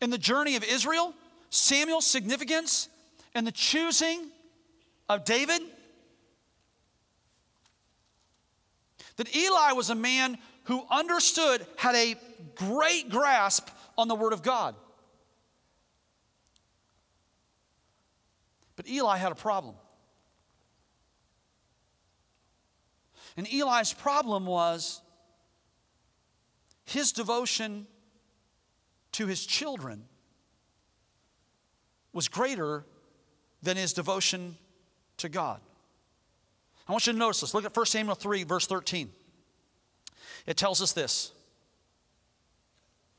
in 0.00 0.10
the 0.10 0.18
journey 0.18 0.54
of 0.54 0.62
Israel, 0.62 1.12
Samuel's 1.50 2.06
significance 2.06 2.88
in 3.34 3.44
the 3.44 3.50
choosing 3.50 4.28
of 5.08 5.24
David, 5.24 5.60
that 9.16 9.34
Eli 9.34 9.72
was 9.72 9.90
a 9.90 9.96
man 9.96 10.38
who 10.66 10.84
understood, 10.92 11.66
had 11.76 11.96
a 11.96 12.14
great 12.54 13.10
grasp 13.10 13.68
on 13.98 14.06
the 14.06 14.14
Word 14.14 14.32
of 14.32 14.44
God. 14.44 14.76
But 18.76 18.88
Eli 18.88 19.16
had 19.16 19.32
a 19.32 19.34
problem. 19.34 19.74
And 23.36 23.52
Eli's 23.52 23.92
problem 23.92 24.46
was 24.46 25.00
his 26.90 27.12
devotion 27.12 27.86
to 29.12 29.26
his 29.26 29.46
children 29.46 30.04
was 32.12 32.26
greater 32.26 32.84
than 33.62 33.76
his 33.76 33.92
devotion 33.92 34.56
to 35.18 35.28
God. 35.28 35.60
I 36.88 36.92
want 36.92 37.06
you 37.06 37.12
to 37.12 37.18
notice 37.18 37.42
this. 37.42 37.54
Look 37.54 37.64
at 37.64 37.76
1 37.76 37.86
Samuel 37.86 38.16
3, 38.16 38.42
verse 38.42 38.66
13. 38.66 39.10
It 40.46 40.56
tells 40.56 40.82
us 40.82 40.92
this. 40.92 41.30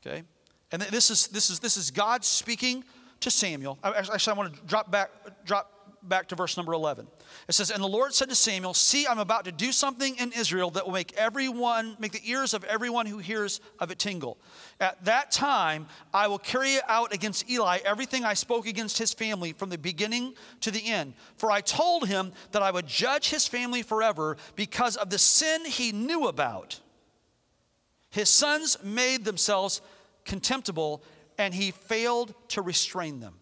Okay? 0.04 0.22
And 0.70 0.82
this 0.82 1.10
is, 1.10 1.28
this 1.28 1.48
is, 1.48 1.58
this 1.58 1.78
is 1.78 1.90
God 1.90 2.24
speaking 2.24 2.84
to 3.20 3.30
Samuel. 3.30 3.78
Actually, 3.82 4.32
I 4.32 4.36
want 4.36 4.54
to 4.54 4.60
drop 4.66 4.90
back, 4.90 5.10
drop 5.46 5.71
back 6.02 6.28
to 6.28 6.34
verse 6.34 6.56
number 6.56 6.72
11. 6.72 7.06
It 7.48 7.52
says, 7.52 7.70
And 7.70 7.82
the 7.82 7.88
Lord 7.88 8.14
said 8.14 8.28
to 8.28 8.34
Samuel, 8.34 8.74
See, 8.74 9.06
I'm 9.06 9.18
about 9.18 9.44
to 9.44 9.52
do 9.52 9.72
something 9.72 10.16
in 10.16 10.32
Israel 10.32 10.70
that 10.70 10.86
will 10.86 10.92
make 10.92 11.12
everyone, 11.16 11.96
make 11.98 12.12
the 12.12 12.20
ears 12.24 12.54
of 12.54 12.64
everyone 12.64 13.06
who 13.06 13.18
hears 13.18 13.60
of 13.78 13.90
it 13.90 13.98
tingle. 13.98 14.38
At 14.80 15.04
that 15.04 15.30
time, 15.30 15.86
I 16.12 16.28
will 16.28 16.38
carry 16.38 16.78
out 16.88 17.12
against 17.12 17.48
Eli 17.50 17.78
everything 17.84 18.24
I 18.24 18.34
spoke 18.34 18.66
against 18.66 18.98
his 18.98 19.12
family 19.12 19.52
from 19.52 19.70
the 19.70 19.78
beginning 19.78 20.34
to 20.60 20.70
the 20.70 20.86
end. 20.86 21.14
For 21.36 21.50
I 21.50 21.60
told 21.60 22.08
him 22.08 22.32
that 22.52 22.62
I 22.62 22.70
would 22.70 22.86
judge 22.86 23.30
his 23.30 23.46
family 23.46 23.82
forever 23.82 24.36
because 24.56 24.96
of 24.96 25.10
the 25.10 25.18
sin 25.18 25.64
he 25.64 25.92
knew 25.92 26.26
about. 26.26 26.80
His 28.10 28.28
sons 28.28 28.76
made 28.82 29.24
themselves 29.24 29.80
contemptible, 30.24 31.02
and 31.38 31.54
he 31.54 31.70
failed 31.70 32.34
to 32.48 32.62
restrain 32.62 33.20
them. 33.20 33.34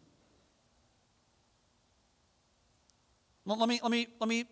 Let 3.59 3.69
me, 3.69 3.81
let 3.83 3.91
me, 3.91 4.07
let 4.21 4.29
me, 4.29 4.45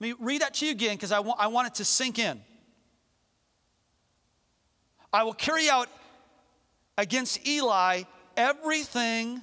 let 0.00 0.10
me 0.10 0.14
read 0.20 0.42
that 0.42 0.54
to 0.54 0.66
you 0.66 0.72
again 0.72 0.96
because 0.96 1.12
I 1.12 1.20
want, 1.20 1.40
I 1.40 1.46
want 1.46 1.68
it 1.68 1.74
to 1.76 1.84
sink 1.84 2.18
in. 2.18 2.40
I 5.12 5.22
will 5.22 5.34
carry 5.34 5.70
out 5.70 5.88
against 6.98 7.46
Eli 7.46 8.02
everything 8.36 9.40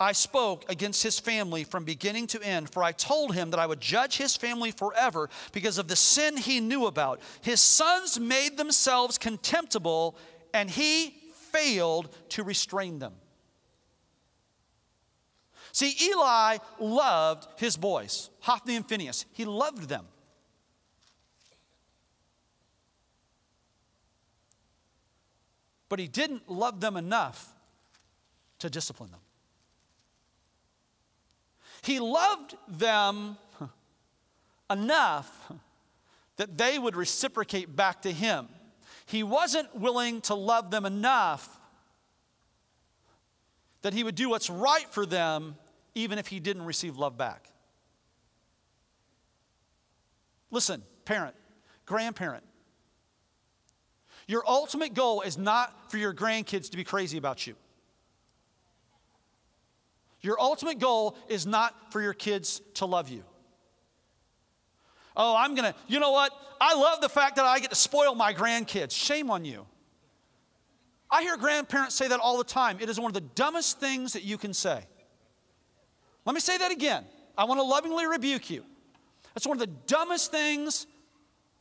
I 0.00 0.12
spoke 0.12 0.64
against 0.68 1.02
his 1.02 1.20
family 1.20 1.62
from 1.62 1.84
beginning 1.84 2.26
to 2.28 2.42
end, 2.42 2.68
for 2.68 2.82
I 2.82 2.92
told 2.92 3.34
him 3.34 3.50
that 3.50 3.60
I 3.60 3.66
would 3.66 3.80
judge 3.80 4.16
his 4.16 4.36
family 4.36 4.72
forever 4.72 5.30
because 5.52 5.78
of 5.78 5.86
the 5.86 5.96
sin 5.96 6.36
he 6.36 6.60
knew 6.60 6.86
about. 6.86 7.20
His 7.42 7.60
sons 7.60 8.18
made 8.18 8.56
themselves 8.56 9.18
contemptible, 9.18 10.16
and 10.52 10.68
he 10.68 11.14
failed 11.52 12.08
to 12.30 12.42
restrain 12.42 12.98
them. 12.98 13.14
See, 15.74 15.96
Eli 16.00 16.58
loved 16.78 17.48
his 17.56 17.76
boys, 17.76 18.30
Hophni 18.38 18.76
and 18.76 18.88
Phinehas. 18.88 19.26
He 19.32 19.44
loved 19.44 19.88
them. 19.88 20.06
But 25.88 25.98
he 25.98 26.06
didn't 26.06 26.48
love 26.48 26.80
them 26.80 26.96
enough 26.96 27.52
to 28.60 28.70
discipline 28.70 29.10
them. 29.10 29.18
He 31.82 31.98
loved 31.98 32.54
them 32.68 33.36
enough 34.70 35.52
that 36.36 36.56
they 36.56 36.78
would 36.78 36.94
reciprocate 36.94 37.74
back 37.74 38.02
to 38.02 38.12
him. 38.12 38.46
He 39.06 39.24
wasn't 39.24 39.74
willing 39.74 40.20
to 40.22 40.36
love 40.36 40.70
them 40.70 40.86
enough 40.86 41.58
that 43.82 43.92
he 43.92 44.04
would 44.04 44.14
do 44.14 44.28
what's 44.28 44.48
right 44.48 44.86
for 44.92 45.04
them 45.04 45.56
even 45.94 46.18
if 46.18 46.26
he 46.26 46.40
didn't 46.40 46.64
receive 46.64 46.96
love 46.96 47.16
back. 47.16 47.48
Listen, 50.50 50.82
parent, 51.04 51.34
grandparent, 51.86 52.44
your 54.26 54.42
ultimate 54.46 54.94
goal 54.94 55.20
is 55.20 55.36
not 55.36 55.90
for 55.90 55.98
your 55.98 56.14
grandkids 56.14 56.70
to 56.70 56.76
be 56.76 56.84
crazy 56.84 57.18
about 57.18 57.46
you. 57.46 57.54
Your 60.20 60.40
ultimate 60.40 60.78
goal 60.78 61.18
is 61.28 61.46
not 61.46 61.92
for 61.92 62.00
your 62.00 62.14
kids 62.14 62.62
to 62.74 62.86
love 62.86 63.10
you. 63.10 63.22
Oh, 65.16 65.36
I'm 65.36 65.54
gonna, 65.54 65.74
you 65.86 66.00
know 66.00 66.12
what? 66.12 66.32
I 66.60 66.74
love 66.74 67.02
the 67.02 67.10
fact 67.10 67.36
that 67.36 67.44
I 67.44 67.58
get 67.58 67.70
to 67.70 67.76
spoil 67.76 68.14
my 68.14 68.32
grandkids. 68.32 68.92
Shame 68.92 69.30
on 69.30 69.44
you. 69.44 69.66
I 71.10 71.22
hear 71.22 71.36
grandparents 71.36 71.94
say 71.94 72.08
that 72.08 72.20
all 72.20 72.38
the 72.38 72.44
time. 72.44 72.78
It 72.80 72.88
is 72.88 72.98
one 72.98 73.10
of 73.10 73.14
the 73.14 73.20
dumbest 73.20 73.78
things 73.78 74.14
that 74.14 74.22
you 74.22 74.38
can 74.38 74.54
say. 74.54 74.86
Let 76.24 76.34
me 76.34 76.40
say 76.40 76.56
that 76.58 76.72
again. 76.72 77.04
I 77.36 77.44
want 77.44 77.58
to 77.58 77.64
lovingly 77.64 78.06
rebuke 78.06 78.50
you. 78.50 78.64
That's 79.34 79.46
one 79.46 79.56
of 79.56 79.60
the 79.60 79.72
dumbest 79.86 80.30
things 80.30 80.86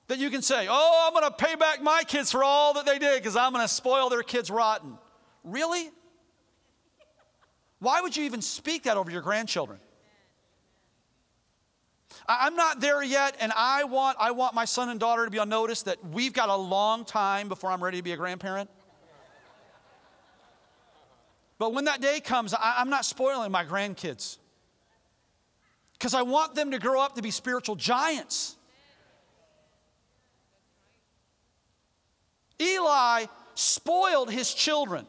that 0.08 0.20
you 0.20 0.30
can 0.30 0.42
say. 0.42 0.68
Oh, 0.70 1.06
I'm 1.08 1.14
going 1.14 1.30
to 1.30 1.36
pay 1.36 1.56
back 1.56 1.82
my 1.82 2.04
kids 2.08 2.32
for 2.32 2.44
all 2.44 2.74
that 2.76 2.86
they 2.86 3.00
did 3.00 3.22
because 3.22 3.36
I'm 3.36 3.52
going 3.52 3.66
to 3.66 3.74
spoil 3.74 4.10
their 4.10 4.24
kids 4.24 4.50
rotten. 4.50 4.98
Really? 5.44 5.90
Why 7.80 8.02
would 8.02 8.16
you 8.16 8.24
even 8.24 8.42
speak 8.42 8.84
that 8.84 8.96
over 8.96 9.12
your 9.12 9.22
grandchildren? 9.22 9.80
I'm 12.28 12.56
not 12.56 12.80
there 12.80 13.04
yet, 13.04 13.36
and 13.40 13.52
I 13.56 13.84
want, 13.86 14.18
I 14.20 14.32
want 14.32 14.54
my 14.54 14.66
son 14.66 14.90
and 14.90 15.00
daughter 15.00 15.26
to 15.26 15.32
be 15.32 15.40
on 15.40 15.50
notice 15.50 15.82
that 15.84 15.98
we've 16.12 16.32
got 16.32 16.48
a 16.48 16.56
long 16.56 17.04
time 17.04 17.50
before 17.50 17.72
I'm 17.72 17.84
ready 17.84 17.98
to 17.98 18.04
be 18.04 18.12
a 18.12 18.18
grandparent. 18.18 18.70
But 21.58 21.74
when 21.74 21.86
that 21.86 22.02
day 22.02 22.20
comes, 22.20 22.54
I, 22.54 22.76
I'm 22.78 22.90
not 22.90 23.04
spoiling 23.04 23.52
my 23.52 23.66
grandkids 23.66 24.38
because 26.04 26.14
I 26.14 26.24
want 26.24 26.54
them 26.54 26.72
to 26.72 26.80
grow 26.80 27.00
up 27.00 27.16
to 27.16 27.22
be 27.22 27.32
spiritual 27.32 27.78
giants. 27.78 28.58
Eli 32.60 33.28
spoiled 33.56 34.30
his 34.30 34.54
children. 34.54 35.08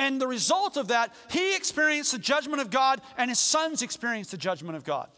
And 0.00 0.20
the 0.20 0.26
result 0.26 0.76
of 0.76 0.88
that, 0.88 1.14
he 1.30 1.54
experienced 1.54 2.10
the 2.10 2.18
judgment 2.18 2.60
of 2.60 2.70
God, 2.70 3.00
and 3.16 3.30
his 3.30 3.38
sons 3.38 3.82
experienced 3.82 4.32
the 4.32 4.36
judgment 4.36 4.76
of 4.76 4.82
God. 4.82 5.10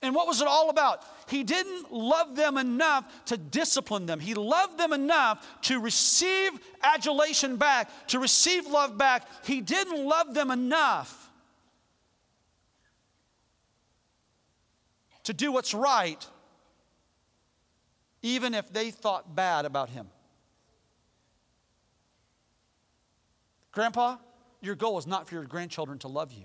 And 0.00 0.14
what 0.14 0.26
was 0.26 0.40
it 0.40 0.48
all 0.48 0.70
about? 0.70 1.04
He 1.32 1.44
didn't 1.44 1.90
love 1.90 2.36
them 2.36 2.58
enough 2.58 3.24
to 3.24 3.38
discipline 3.38 4.04
them. 4.04 4.20
He 4.20 4.34
loved 4.34 4.76
them 4.76 4.92
enough 4.92 5.62
to 5.62 5.80
receive 5.80 6.50
adulation 6.82 7.56
back, 7.56 7.90
to 8.08 8.18
receive 8.18 8.66
love 8.66 8.98
back. 8.98 9.26
He 9.46 9.62
didn't 9.62 10.04
love 10.06 10.34
them 10.34 10.50
enough 10.50 11.30
to 15.22 15.32
do 15.32 15.50
what's 15.50 15.72
right, 15.72 16.22
even 18.20 18.52
if 18.52 18.70
they 18.70 18.90
thought 18.90 19.34
bad 19.34 19.64
about 19.64 19.88
him. 19.88 20.10
Grandpa, 23.70 24.18
your 24.60 24.74
goal 24.74 24.98
is 24.98 25.06
not 25.06 25.26
for 25.28 25.36
your 25.36 25.44
grandchildren 25.44 25.98
to 26.00 26.08
love 26.08 26.30
you. 26.30 26.44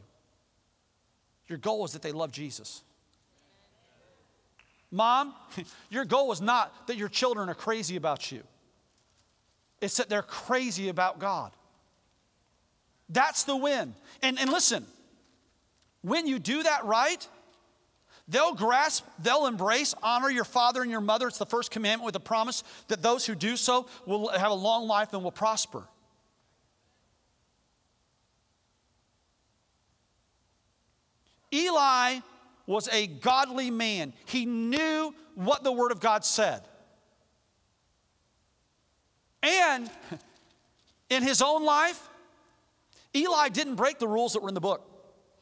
Your 1.50 1.58
goal 1.58 1.84
is 1.84 1.92
that 1.92 2.02
they 2.02 2.14
love 2.14 2.32
Jesus. 2.32 2.84
Mom, 4.92 5.34
your 5.90 6.06
goal 6.06 6.32
is 6.32 6.42
not 6.42 6.88
that 6.88 6.98
your 6.98 7.10
children 7.10 7.50
are 7.50 7.56
crazy 7.56 7.96
about 7.96 8.32
you, 8.32 8.44
it's 9.82 9.98
that 9.98 10.10
they're 10.10 10.22
crazy 10.22 10.90
about 10.90 11.20
God. 11.20 11.52
That's 13.10 13.44
the 13.44 13.56
win. 13.56 13.96
And, 14.22 14.38
and 14.38 14.52
listen, 14.52 14.86
when 16.02 16.28
you 16.28 16.40
do 16.40 16.64
that 16.64 16.84
right, 16.84 17.26
they'll 18.28 18.54
grasp, 18.54 19.06
they'll 19.20 19.46
embrace, 19.46 19.96
honor 20.04 20.30
your 20.30 20.44
father 20.44 20.82
and 20.82 20.92
your 20.92 21.02
mother. 21.02 21.28
It's 21.28 21.38
the 21.38 21.46
first 21.46 21.72
commandment 21.72 22.06
with 22.06 22.16
a 22.16 22.20
promise 22.20 22.64
that 22.90 23.02
those 23.02 23.26
who 23.26 23.34
do 23.34 23.56
so 23.56 23.88
will 24.06 24.28
have 24.30 24.52
a 24.52 24.56
long 24.56 24.88
life 24.88 25.14
and 25.14 25.24
will 25.24 25.32
prosper. 25.32 25.84
Eli 31.54 32.20
was 32.68 32.88
a 32.90 33.08
godly 33.08 33.72
man. 33.72 34.14
He 34.26 34.46
knew 34.46 35.16
what 35.34 35.64
the 35.64 35.72
Word 35.72 35.92
of 35.92 36.00
God 36.00 36.24
said. 36.24 36.62
And 39.42 39.90
in 41.10 41.24
his 41.24 41.42
own 41.42 41.64
life, 41.66 42.10
Eli 43.16 43.50
didn't 43.50 43.76
break 43.76 43.98
the 43.98 44.08
rules 44.08 44.34
that 44.34 44.44
were 44.44 44.50
in 44.50 44.56
the 44.56 44.62
book. 44.62 44.84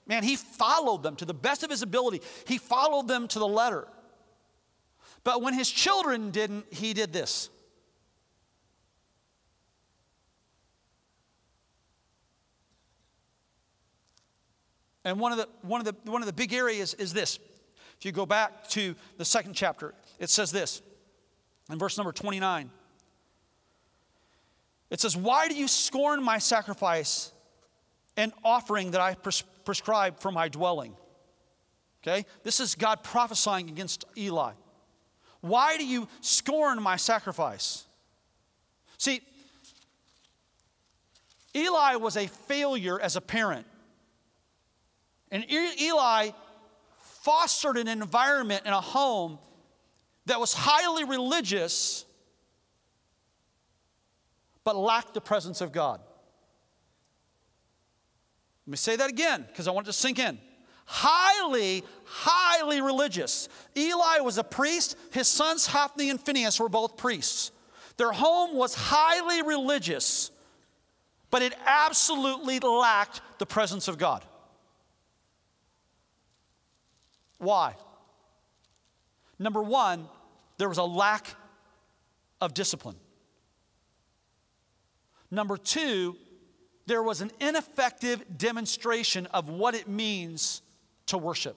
Man, 0.07 0.23
he 0.23 0.35
followed 0.35 1.01
them 1.01 1.15
to 1.17 1.25
the 1.25 1.33
best 1.33 1.63
of 1.63 1.71
his 1.71 1.81
ability. 1.81 2.21
He 2.47 2.59
followed 2.59 3.07
them 3.07 3.27
to 3.29 3.39
the 3.39 3.47
letter. 3.47 3.87
But 5.23 5.41
when 5.41 5.55
his 5.55 5.69
children 5.69 6.29
didn't, 6.29 6.71
he 6.71 6.93
did 6.93 7.11
this. 7.11 7.49
And 15.05 15.19
one 15.19 15.31
of 15.31 15.37
the, 15.37 15.47
one 15.61 15.79
of 15.79 15.85
the, 15.85 16.11
one 16.11 16.21
of 16.21 16.25
the 16.25 16.33
big 16.33 16.51
areas 16.51 16.95
is 16.95 17.13
this. 17.13 17.39
If 17.97 18.05
you 18.05 18.11
go 18.11 18.25
back 18.25 18.67
to 18.69 18.95
the 19.17 19.23
second 19.23 19.53
chapter, 19.53 19.93
it 20.19 20.29
says 20.29 20.51
this 20.51 20.81
in 21.71 21.77
verse 21.77 21.95
number 21.97 22.11
29. 22.11 22.71
It 24.89 24.99
says, 24.99 25.15
Why 25.15 25.47
do 25.47 25.55
you 25.55 25.67
scorn 25.67 26.23
my 26.23 26.39
sacrifice 26.39 27.31
and 28.17 28.33
offering 28.43 28.91
that 28.91 29.01
I 29.01 29.13
pres- 29.13 29.43
prescribe 29.63 30.19
for 30.19 30.31
my 30.31 30.49
dwelling? 30.49 30.95
Okay? 32.03 32.25
This 32.43 32.59
is 32.59 32.75
God 32.75 33.03
prophesying 33.03 33.69
against 33.69 34.05
Eli. 34.17 34.53
Why 35.41 35.77
do 35.77 35.85
you 35.85 36.07
scorn 36.21 36.81
my 36.81 36.95
sacrifice? 36.95 37.85
See, 38.97 39.21
Eli 41.55 41.95
was 41.95 42.17
a 42.17 42.27
failure 42.27 42.99
as 42.99 43.15
a 43.15 43.21
parent. 43.21 43.67
And 45.35 45.45
Eli 45.81 46.29
fostered 46.97 47.77
an 47.77 47.89
environment 47.89 48.65
in 48.65 48.71
a 48.71 48.79
home 48.79 49.37
that 50.27 50.39
was 50.39 50.53
highly 50.53 51.03
religious 51.03 52.05
but 54.63 54.77
lacked 54.77 55.13
the 55.13 55.19
presence 55.19 55.59
of 55.59 55.73
God. 55.73 55.99
Let 58.65 58.71
me 58.71 58.77
say 58.77 58.95
that 58.95 59.09
again 59.09 59.43
because 59.45 59.67
I 59.67 59.71
want 59.71 59.87
it 59.87 59.91
to 59.91 59.93
sink 59.97 60.19
in. 60.19 60.39
Highly, 60.85 61.83
highly 62.05 62.79
religious. 62.79 63.49
Eli 63.75 64.19
was 64.19 64.37
a 64.37 64.43
priest. 64.43 64.95
His 65.11 65.27
sons, 65.27 65.67
Hophni 65.67 66.09
and 66.11 66.21
Phinehas, 66.21 66.61
were 66.61 66.69
both 66.69 66.95
priests. 66.95 67.51
Their 67.97 68.13
home 68.13 68.55
was 68.55 68.73
highly 68.73 69.41
religious, 69.41 70.31
but 71.29 71.41
it 71.41 71.53
absolutely 71.65 72.59
lacked 72.59 73.19
the 73.37 73.45
presence 73.45 73.89
of 73.89 73.97
God. 73.97 74.23
Why? 77.45 77.75
Number 79.37 79.61
one, 79.61 80.09
there 80.57 80.67
was 80.67 80.79
a 80.79 80.83
lack 80.83 81.27
of 82.41 82.55
discipline. 82.55 82.95
Number 85.29 85.55
two, 85.55 86.17
there 86.87 87.03
was 87.03 87.21
an 87.21 87.31
ineffective 87.39 88.23
demonstration 88.35 89.27
of 89.27 89.47
what 89.47 89.75
it 89.75 89.87
means 89.87 90.63
to 91.05 91.19
worship. 91.19 91.55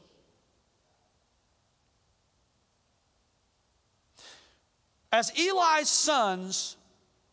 As 5.11 5.33
Eli's 5.38 5.88
sons 5.88 6.77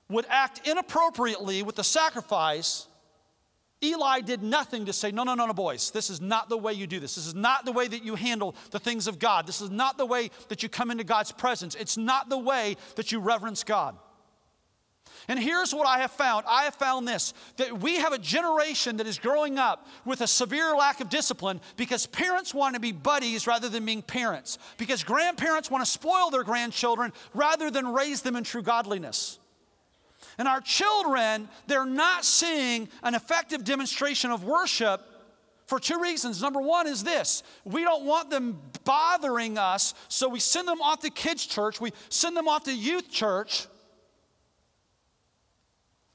would 0.07 0.25
act 0.29 0.65
inappropriately 0.65 1.61
with 1.61 1.75
the 1.75 1.83
sacrifice, 1.83 2.87
Eli 3.85 4.21
did 4.21 4.43
nothing 4.43 4.85
to 4.85 4.93
say, 4.93 5.11
No, 5.11 5.23
no, 5.23 5.35
no, 5.35 5.45
no, 5.45 5.53
boys, 5.53 5.91
this 5.91 6.09
is 6.09 6.21
not 6.21 6.49
the 6.49 6.57
way 6.57 6.73
you 6.73 6.87
do 6.87 6.99
this. 6.99 7.15
This 7.15 7.27
is 7.27 7.35
not 7.35 7.65
the 7.65 7.71
way 7.71 7.87
that 7.87 8.03
you 8.03 8.15
handle 8.15 8.55
the 8.71 8.79
things 8.79 9.07
of 9.07 9.19
God. 9.19 9.47
This 9.47 9.61
is 9.61 9.69
not 9.69 9.97
the 9.97 10.05
way 10.05 10.31
that 10.49 10.63
you 10.63 10.69
come 10.69 10.91
into 10.91 11.03
God's 11.03 11.31
presence. 11.31 11.75
It's 11.75 11.97
not 11.97 12.29
the 12.29 12.37
way 12.37 12.77
that 12.95 13.11
you 13.11 13.19
reverence 13.19 13.63
God. 13.63 13.95
And 15.27 15.39
here's 15.39 15.73
what 15.73 15.87
I 15.87 15.99
have 15.99 16.11
found 16.11 16.45
I 16.47 16.63
have 16.63 16.75
found 16.75 17.07
this 17.07 17.33
that 17.57 17.79
we 17.79 17.95
have 17.95 18.13
a 18.13 18.17
generation 18.17 18.97
that 18.97 19.07
is 19.07 19.17
growing 19.17 19.57
up 19.57 19.87
with 20.05 20.21
a 20.21 20.27
severe 20.27 20.75
lack 20.75 21.01
of 21.01 21.09
discipline 21.09 21.61
because 21.77 22.05
parents 22.05 22.53
want 22.53 22.75
to 22.75 22.79
be 22.79 22.91
buddies 22.91 23.47
rather 23.47 23.69
than 23.69 23.85
being 23.85 24.01
parents, 24.01 24.57
because 24.77 25.03
grandparents 25.03 25.71
want 25.71 25.83
to 25.83 25.89
spoil 25.89 26.29
their 26.29 26.43
grandchildren 26.43 27.13
rather 27.33 27.71
than 27.71 27.87
raise 27.87 28.21
them 28.21 28.35
in 28.35 28.43
true 28.43 28.61
godliness. 28.61 29.39
And 30.37 30.47
our 30.47 30.61
children, 30.61 31.47
they're 31.67 31.85
not 31.85 32.25
seeing 32.25 32.89
an 33.03 33.15
effective 33.15 33.63
demonstration 33.63 34.31
of 34.31 34.43
worship 34.43 35.01
for 35.65 35.79
two 35.79 35.99
reasons. 35.99 36.41
Number 36.41 36.61
one 36.61 36.87
is 36.87 37.03
this 37.03 37.43
we 37.63 37.83
don't 37.83 38.05
want 38.05 38.29
them 38.29 38.59
bothering 38.83 39.57
us, 39.57 39.93
so 40.07 40.29
we 40.29 40.39
send 40.39 40.67
them 40.67 40.81
off 40.81 41.01
to 41.01 41.09
kids' 41.09 41.45
church, 41.45 41.81
we 41.81 41.91
send 42.09 42.35
them 42.35 42.47
off 42.47 42.63
to 42.65 42.75
youth 42.75 43.09
church. 43.09 43.67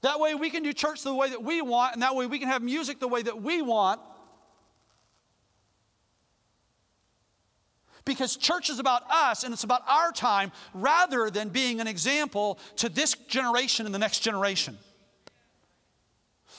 That 0.03 0.19
way 0.19 0.35
we 0.35 0.49
can 0.49 0.63
do 0.63 0.73
church 0.73 1.03
the 1.03 1.15
way 1.15 1.29
that 1.29 1.43
we 1.43 1.61
want, 1.61 1.95
and 1.95 2.03
that 2.03 2.15
way 2.15 2.27
we 2.27 2.39
can 2.39 2.49
have 2.49 2.63
music 2.63 3.01
the 3.01 3.09
way 3.09 3.23
that 3.23 3.43
we 3.43 3.61
want. 3.61 4.01
Because 8.05 8.37
church 8.37 8.71
is 8.71 8.79
about 8.79 9.03
us 9.11 9.45
and 9.45 9.53
it's 9.53 9.65
about 9.65 9.83
our 9.89 10.13
time 10.13 10.53
rather 10.73 11.31
than 11.31 11.51
being 11.51 11.81
an 11.81 11.87
example 11.87 12.59
to 12.77 12.89
this 12.89 13.15
generation 13.29 13.87
and 13.87 13.95
the 13.95 13.99
next 13.99 14.21
generation. 14.21 14.79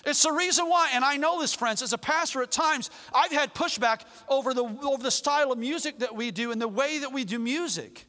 It's 0.06 0.24
the 0.24 0.32
reason 0.32 0.68
why, 0.68 0.92
and 0.94 1.04
I 1.04 1.18
know 1.18 1.42
this, 1.42 1.54
friends, 1.54 1.82
as 1.82 1.94
a 1.94 1.98
pastor, 1.98 2.42
at 2.42 2.52
times 2.52 2.90
I've 3.14 3.32
had 3.32 3.54
pushback 3.54 4.02
over 4.28 4.54
the, 4.54 4.64
over 4.64 5.04
the 5.04 5.12
style 5.12 5.52
of 5.52 5.60
music 5.60 6.00
that 6.00 6.16
we 6.16 6.32
do 6.32 6.52
and 6.52 6.62
the 6.62 6.68
way 6.68 7.00
that 7.00 7.12
we 7.12 7.24
do 7.24 7.38
music. 7.38 8.06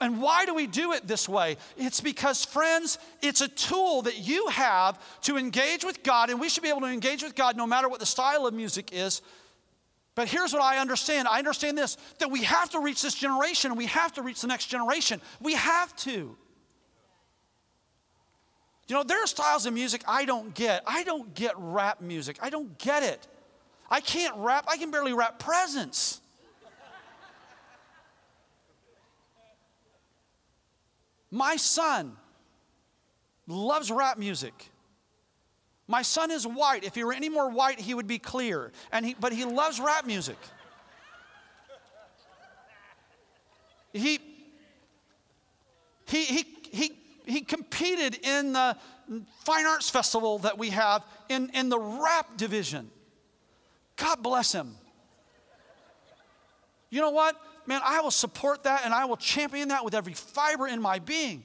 And 0.00 0.20
why 0.20 0.46
do 0.46 0.54
we 0.54 0.66
do 0.66 0.92
it 0.92 1.06
this 1.06 1.28
way? 1.28 1.58
It's 1.76 2.00
because, 2.00 2.44
friends, 2.44 2.98
it's 3.20 3.42
a 3.42 3.48
tool 3.48 4.02
that 4.02 4.16
you 4.16 4.48
have 4.48 4.98
to 5.22 5.36
engage 5.36 5.84
with 5.84 6.02
God, 6.02 6.30
and 6.30 6.40
we 6.40 6.48
should 6.48 6.62
be 6.62 6.70
able 6.70 6.80
to 6.80 6.86
engage 6.86 7.22
with 7.22 7.34
God 7.34 7.56
no 7.56 7.66
matter 7.66 7.88
what 7.88 8.00
the 8.00 8.06
style 8.06 8.46
of 8.46 8.54
music 8.54 8.90
is 8.92 9.20
but 10.20 10.28
here's 10.28 10.52
what 10.52 10.60
I 10.60 10.76
understand 10.76 11.26
I 11.26 11.38
understand 11.38 11.78
this 11.78 11.96
that 12.18 12.30
we 12.30 12.44
have 12.44 12.68
to 12.72 12.80
reach 12.80 13.00
this 13.00 13.14
generation 13.14 13.74
we 13.74 13.86
have 13.86 14.12
to 14.12 14.22
reach 14.22 14.42
the 14.42 14.48
next 14.48 14.66
generation. 14.66 15.18
We 15.40 15.54
have 15.54 15.96
to. 15.96 16.36
You 18.86 18.96
know, 18.96 19.02
there 19.02 19.24
are 19.24 19.26
styles 19.26 19.64
of 19.64 19.72
music 19.72 20.02
I 20.06 20.26
don't 20.26 20.52
get. 20.52 20.82
I 20.86 21.04
don't 21.04 21.32
get 21.32 21.54
rap 21.56 22.02
music. 22.02 22.36
I 22.42 22.50
don't 22.50 22.76
get 22.76 23.02
it. 23.02 23.26
I 23.90 24.02
can't 24.02 24.36
wrap, 24.36 24.66
I 24.68 24.76
can 24.76 24.90
barely 24.90 25.14
rap 25.14 25.38
presents. 25.38 26.20
My 31.30 31.56
son 31.56 32.14
loves 33.46 33.90
rap 33.90 34.18
music. 34.18 34.70
My 35.90 36.02
son 36.02 36.30
is 36.30 36.46
white. 36.46 36.84
If 36.84 36.94
he 36.94 37.02
were 37.02 37.12
any 37.12 37.28
more 37.28 37.50
white, 37.50 37.80
he 37.80 37.94
would 37.94 38.06
be 38.06 38.20
clear. 38.20 38.70
And 38.92 39.04
he, 39.04 39.16
but 39.18 39.32
he 39.32 39.44
loves 39.44 39.80
rap 39.80 40.06
music. 40.06 40.36
He, 43.92 44.20
he, 46.06 46.24
he, 46.24 46.46
he, 46.70 46.92
he 47.26 47.40
competed 47.40 48.24
in 48.24 48.52
the 48.52 48.76
fine 49.40 49.66
arts 49.66 49.90
festival 49.90 50.38
that 50.38 50.58
we 50.58 50.70
have 50.70 51.04
in, 51.28 51.50
in 51.54 51.68
the 51.68 51.78
rap 51.80 52.36
division. 52.36 52.88
God 53.96 54.22
bless 54.22 54.52
him. 54.52 54.76
You 56.88 57.00
know 57.00 57.10
what? 57.10 57.34
Man, 57.66 57.80
I 57.84 58.00
will 58.00 58.12
support 58.12 58.62
that 58.62 58.82
and 58.84 58.94
I 58.94 59.06
will 59.06 59.16
champion 59.16 59.68
that 59.70 59.84
with 59.84 59.94
every 59.94 60.14
fiber 60.14 60.68
in 60.68 60.80
my 60.80 61.00
being. 61.00 61.42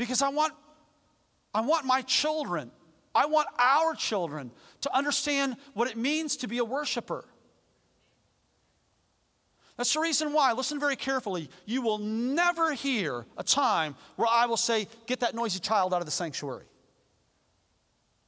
Because 0.00 0.22
I 0.22 0.30
want, 0.30 0.54
I 1.52 1.60
want 1.60 1.84
my 1.84 2.00
children, 2.00 2.70
I 3.14 3.26
want 3.26 3.48
our 3.58 3.94
children 3.94 4.50
to 4.80 4.96
understand 4.96 5.56
what 5.74 5.90
it 5.90 5.98
means 5.98 6.38
to 6.38 6.48
be 6.48 6.56
a 6.56 6.64
worshiper. 6.64 7.26
That's 9.76 9.92
the 9.92 10.00
reason 10.00 10.32
why, 10.32 10.54
listen 10.54 10.80
very 10.80 10.96
carefully, 10.96 11.50
you 11.66 11.82
will 11.82 11.98
never 11.98 12.72
hear 12.72 13.26
a 13.36 13.44
time 13.44 13.94
where 14.16 14.26
I 14.26 14.46
will 14.46 14.56
say, 14.56 14.88
Get 15.04 15.20
that 15.20 15.34
noisy 15.34 15.58
child 15.58 15.92
out 15.92 16.00
of 16.00 16.06
the 16.06 16.12
sanctuary. 16.12 16.64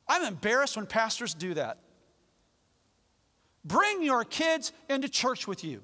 I'm 0.07 0.25
embarrassed 0.25 0.77
when 0.77 0.85
pastors 0.85 1.33
do 1.33 1.55
that. 1.55 1.79
Bring 3.65 4.03
your 4.03 4.25
kids 4.27 4.73
into 4.91 5.09
church 5.09 5.49
with 5.49 5.65
you. 5.65 5.81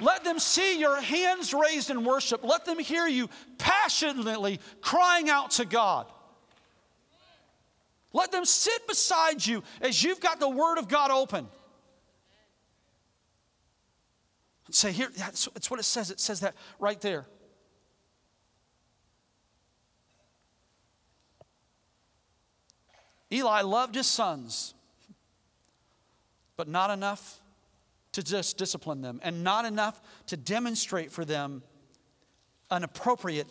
Let 0.00 0.24
them 0.24 0.38
see 0.38 0.78
your 0.78 1.00
hands 1.00 1.54
raised 1.54 1.90
in 1.90 2.04
worship. 2.04 2.42
Let 2.42 2.64
them 2.64 2.78
hear 2.78 3.06
you 3.06 3.30
passionately 3.58 4.60
crying 4.80 5.30
out 5.30 5.52
to 5.52 5.64
God. 5.64 6.06
Let 8.12 8.32
them 8.32 8.44
sit 8.44 8.86
beside 8.86 9.44
you 9.44 9.62
as 9.80 10.02
you've 10.02 10.20
got 10.20 10.40
the 10.40 10.48
Word 10.48 10.78
of 10.78 10.88
God 10.88 11.10
open. 11.10 11.48
Say, 14.70 14.90
here, 14.92 15.08
that's, 15.16 15.46
that's 15.54 15.70
what 15.70 15.78
it 15.78 15.84
says. 15.84 16.10
It 16.10 16.18
says 16.18 16.40
that 16.40 16.54
right 16.80 17.00
there. 17.00 17.26
Eli 23.30 23.62
loved 23.62 23.94
his 23.94 24.06
sons, 24.06 24.74
but 26.56 26.66
not 26.68 26.90
enough 26.90 27.40
to 28.14 28.22
just 28.22 28.56
discipline 28.56 29.02
them 29.02 29.20
and 29.22 29.42
not 29.42 29.64
enough 29.64 30.00
to 30.26 30.36
demonstrate 30.36 31.10
for 31.10 31.24
them 31.24 31.62
an 32.70 32.84
appropriate 32.84 33.48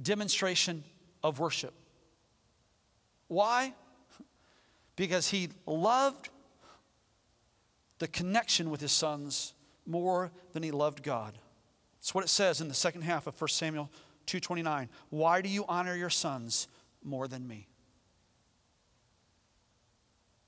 demonstration 0.00 0.82
of 1.22 1.38
worship. 1.38 1.72
Why? 3.28 3.72
Because 4.96 5.28
he 5.28 5.48
loved 5.64 6.28
the 7.98 8.08
connection 8.08 8.68
with 8.68 8.80
his 8.80 8.92
sons 8.92 9.54
more 9.86 10.32
than 10.52 10.64
he 10.64 10.72
loved 10.72 11.04
God. 11.04 11.38
That's 12.00 12.14
what 12.14 12.24
it 12.24 12.28
says 12.28 12.60
in 12.60 12.66
the 12.66 12.74
second 12.74 13.02
half 13.02 13.28
of 13.28 13.40
1 13.40 13.48
Samuel 13.48 13.90
2:29. 14.26 14.88
Why 15.10 15.40
do 15.40 15.48
you 15.48 15.64
honor 15.68 15.94
your 15.94 16.10
sons 16.10 16.66
more 17.04 17.28
than 17.28 17.46
me? 17.46 17.68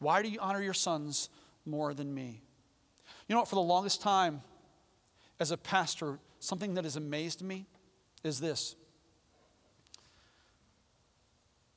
Why 0.00 0.20
do 0.20 0.28
you 0.28 0.40
honor 0.40 0.60
your 0.60 0.74
sons 0.74 1.28
more 1.66 1.94
than 1.94 2.12
me. 2.12 2.42
You 3.28 3.34
know 3.34 3.40
what, 3.40 3.48
for 3.48 3.56
the 3.56 3.60
longest 3.60 4.02
time, 4.02 4.42
as 5.40 5.50
a 5.50 5.56
pastor, 5.56 6.18
something 6.38 6.74
that 6.74 6.84
has 6.84 6.96
amazed 6.96 7.42
me 7.42 7.66
is 8.22 8.40
this. 8.40 8.76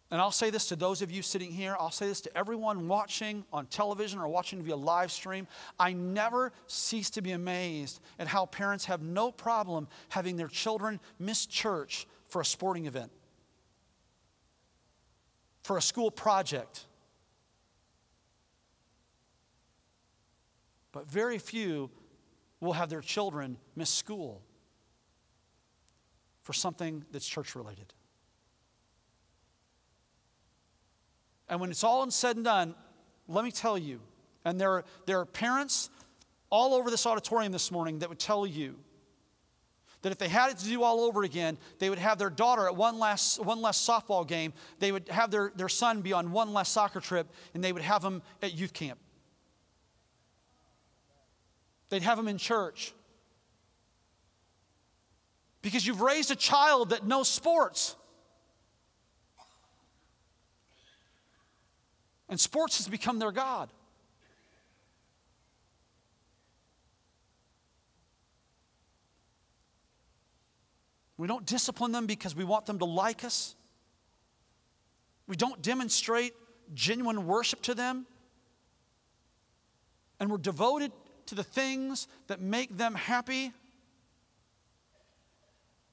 And 0.10 0.22
I'll 0.22 0.32
say 0.32 0.50
this 0.50 0.70
to 0.70 0.78
those 0.78 1.02
of 1.02 1.12
you 1.12 1.22
sitting 1.22 1.52
here, 1.52 1.76
I'll 1.78 1.92
say 1.92 2.08
this 2.08 2.22
to 2.22 2.38
everyone 2.38 2.88
watching 2.88 3.44
on 3.52 3.66
television 3.66 4.20
or 4.20 4.28
watching 4.30 4.62
via 4.62 4.78
live 4.78 5.12
stream. 5.12 5.48
I 5.78 5.92
never 5.92 6.54
cease 6.68 7.10
to 7.12 7.22
be 7.22 7.32
amazed 7.32 8.00
at 8.18 8.28
how 8.28 8.46
parents 8.46 8.86
have 8.86 9.02
no 9.02 9.32
problem 9.34 9.88
having 10.10 10.38
their 10.38 10.48
children 10.48 11.02
miss 11.20 11.46
church 11.46 12.08
for 12.26 12.40
a 12.42 12.46
sporting 12.46 12.86
event, 12.86 13.12
for 15.64 15.78
a 15.78 15.82
school 15.82 16.10
project, 16.10 16.86
but 20.98 21.08
very 21.12 21.38
few 21.38 21.92
will 22.60 22.74
have 22.74 22.90
their 22.90 23.02
children 23.02 23.56
miss 23.76 23.88
school. 23.88 24.42
for 26.42 26.54
something 26.54 27.04
that's 27.12 27.28
church 27.28 27.56
related. 27.56 27.94
And 31.50 31.60
when 31.60 31.70
it's 31.70 31.84
all 31.84 32.10
said 32.10 32.38
and 32.38 32.46
done, 32.46 32.74
let 33.28 33.44
me 33.44 33.52
tell 33.52 33.78
you, 33.78 34.00
and 34.46 34.60
there 34.60 34.72
are, 34.72 34.86
there 35.06 35.20
are 35.20 35.26
parents 35.26 35.90
all 36.50 36.74
over 36.74 36.90
this 36.90 37.06
auditorium 37.06 37.52
this 37.52 37.70
morning 37.70 38.00
that 38.00 38.08
would 38.08 38.18
tell 38.18 38.48
you 38.48 38.76
that 40.04 40.14
if 40.14 40.18
they 40.18 40.30
had 40.30 40.52
it 40.52 40.58
to 40.60 40.66
do 40.66 40.82
all 40.84 41.02
over 41.02 41.24
again, 41.24 41.58
they 41.80 41.90
would 41.90 42.00
have 42.00 42.18
their 42.18 42.30
daughter 42.30 42.66
at 42.66 42.76
one 42.76 42.98
last, 42.98 43.44
one 43.44 43.62
less 43.62 43.78
softball 43.86 44.26
game, 44.26 44.54
they 44.80 44.94
would 44.94 45.10
have 45.10 45.30
their, 45.30 45.52
their 45.56 45.70
son 45.70 46.02
be 46.02 46.14
on 46.14 46.32
one 46.32 46.54
less 46.54 46.70
soccer 46.70 47.02
trip, 47.02 47.28
and 47.54 47.62
they 47.62 47.74
would 47.74 47.84
have 47.84 48.04
him 48.04 48.24
at 48.42 48.54
youth 48.54 48.72
camp. 48.72 48.98
They'd 51.90 52.02
have 52.02 52.18
them 52.18 52.28
in 52.28 52.38
church. 52.38 52.94
Because 55.62 55.86
you've 55.86 56.02
raised 56.02 56.32
a 56.32 56.36
child 56.36 56.90
that 56.90 57.06
knows 57.06 57.28
sports. 57.28 57.96
And 62.30 62.40
sports 62.40 62.78
has 62.78 62.88
become 62.88 63.20
their 63.20 63.32
God. 63.32 63.70
We 71.18 71.28
don't 71.28 71.46
discipline 71.46 71.92
them 71.92 72.06
because 72.06 72.36
we 72.36 72.44
want 72.44 72.68
them 72.68 72.80
to 72.80 72.86
like 72.86 73.24
us. 73.24 73.56
We 75.28 75.36
don't 75.36 75.62
demonstrate 75.62 76.34
genuine 76.74 77.26
worship 77.26 77.62
to 77.64 77.74
them. 77.74 78.06
And 80.20 80.30
we're 80.30 80.38
devoted 80.38 80.92
to 81.28 81.36
the 81.36 81.44
things 81.44 82.08
that 82.28 82.42
make 82.42 82.76
them 82.76 82.96
happy 82.96 83.54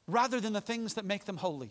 rather 0.06 0.40
than 0.40 0.52
the 0.52 0.60
things 0.60 0.94
that 0.94 1.04
make 1.04 1.24
them 1.24 1.36
holy. 1.36 1.70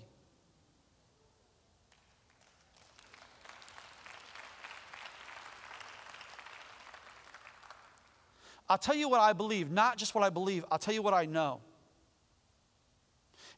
I'll 8.70 8.78
tell 8.78 8.96
you 8.96 9.08
what 9.08 9.20
I 9.20 9.34
believe, 9.34 9.70
not 9.70 9.98
just 9.98 10.16
what 10.16 10.24
I 10.24 10.30
believe, 10.30 10.66
I'll 10.72 10.80
tell 10.80 10.94
you 10.94 11.02
what 11.02 11.14
I 11.14 11.26
know. 11.26 11.62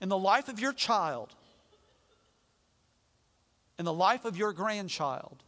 In 0.02 0.10
the 0.10 0.18
life 0.18 0.50
of 0.50 0.60
your 0.60 0.74
child, 0.74 1.34
in 3.80 3.86
the 3.86 3.94
life 3.94 4.26
of 4.26 4.36
your 4.36 4.52
grandchild, 4.52 5.45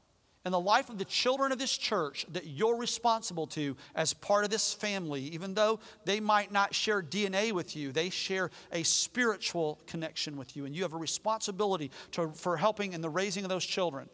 in 0.48 0.52
the 0.54 0.60
life 0.60 0.90
of 0.90 0.98
the 0.98 1.06
children 1.06 1.52
of 1.52 1.60
this 1.60 1.78
church 1.78 2.26
that 2.32 2.48
you're 2.48 2.78
responsible 2.78 3.46
to 3.48 3.76
as 3.94 4.14
part 4.14 4.46
of 4.46 4.50
this 4.50 4.74
family, 4.74 5.22
even 5.24 5.54
though 5.54 5.78
they 6.06 6.22
might 6.22 6.54
not 6.54 6.74
share 6.74 7.04
DNA 7.04 7.52
with 7.52 7.76
you, 7.76 7.92
they 7.92 8.10
share 8.10 8.50
a 8.72 8.82
spiritual 8.84 9.78
connection 9.88 10.38
with 10.38 10.56
you, 10.56 10.66
and 10.66 10.74
you 10.74 10.84
have 10.84 10.94
a 10.94 10.98
responsibility 10.98 11.92
to, 12.12 12.30
for 12.30 12.56
helping 12.56 12.94
in 12.94 13.02
the 13.02 13.10
raising 13.10 13.44
of 13.44 13.50
those 13.50 13.66
children. 13.66 14.08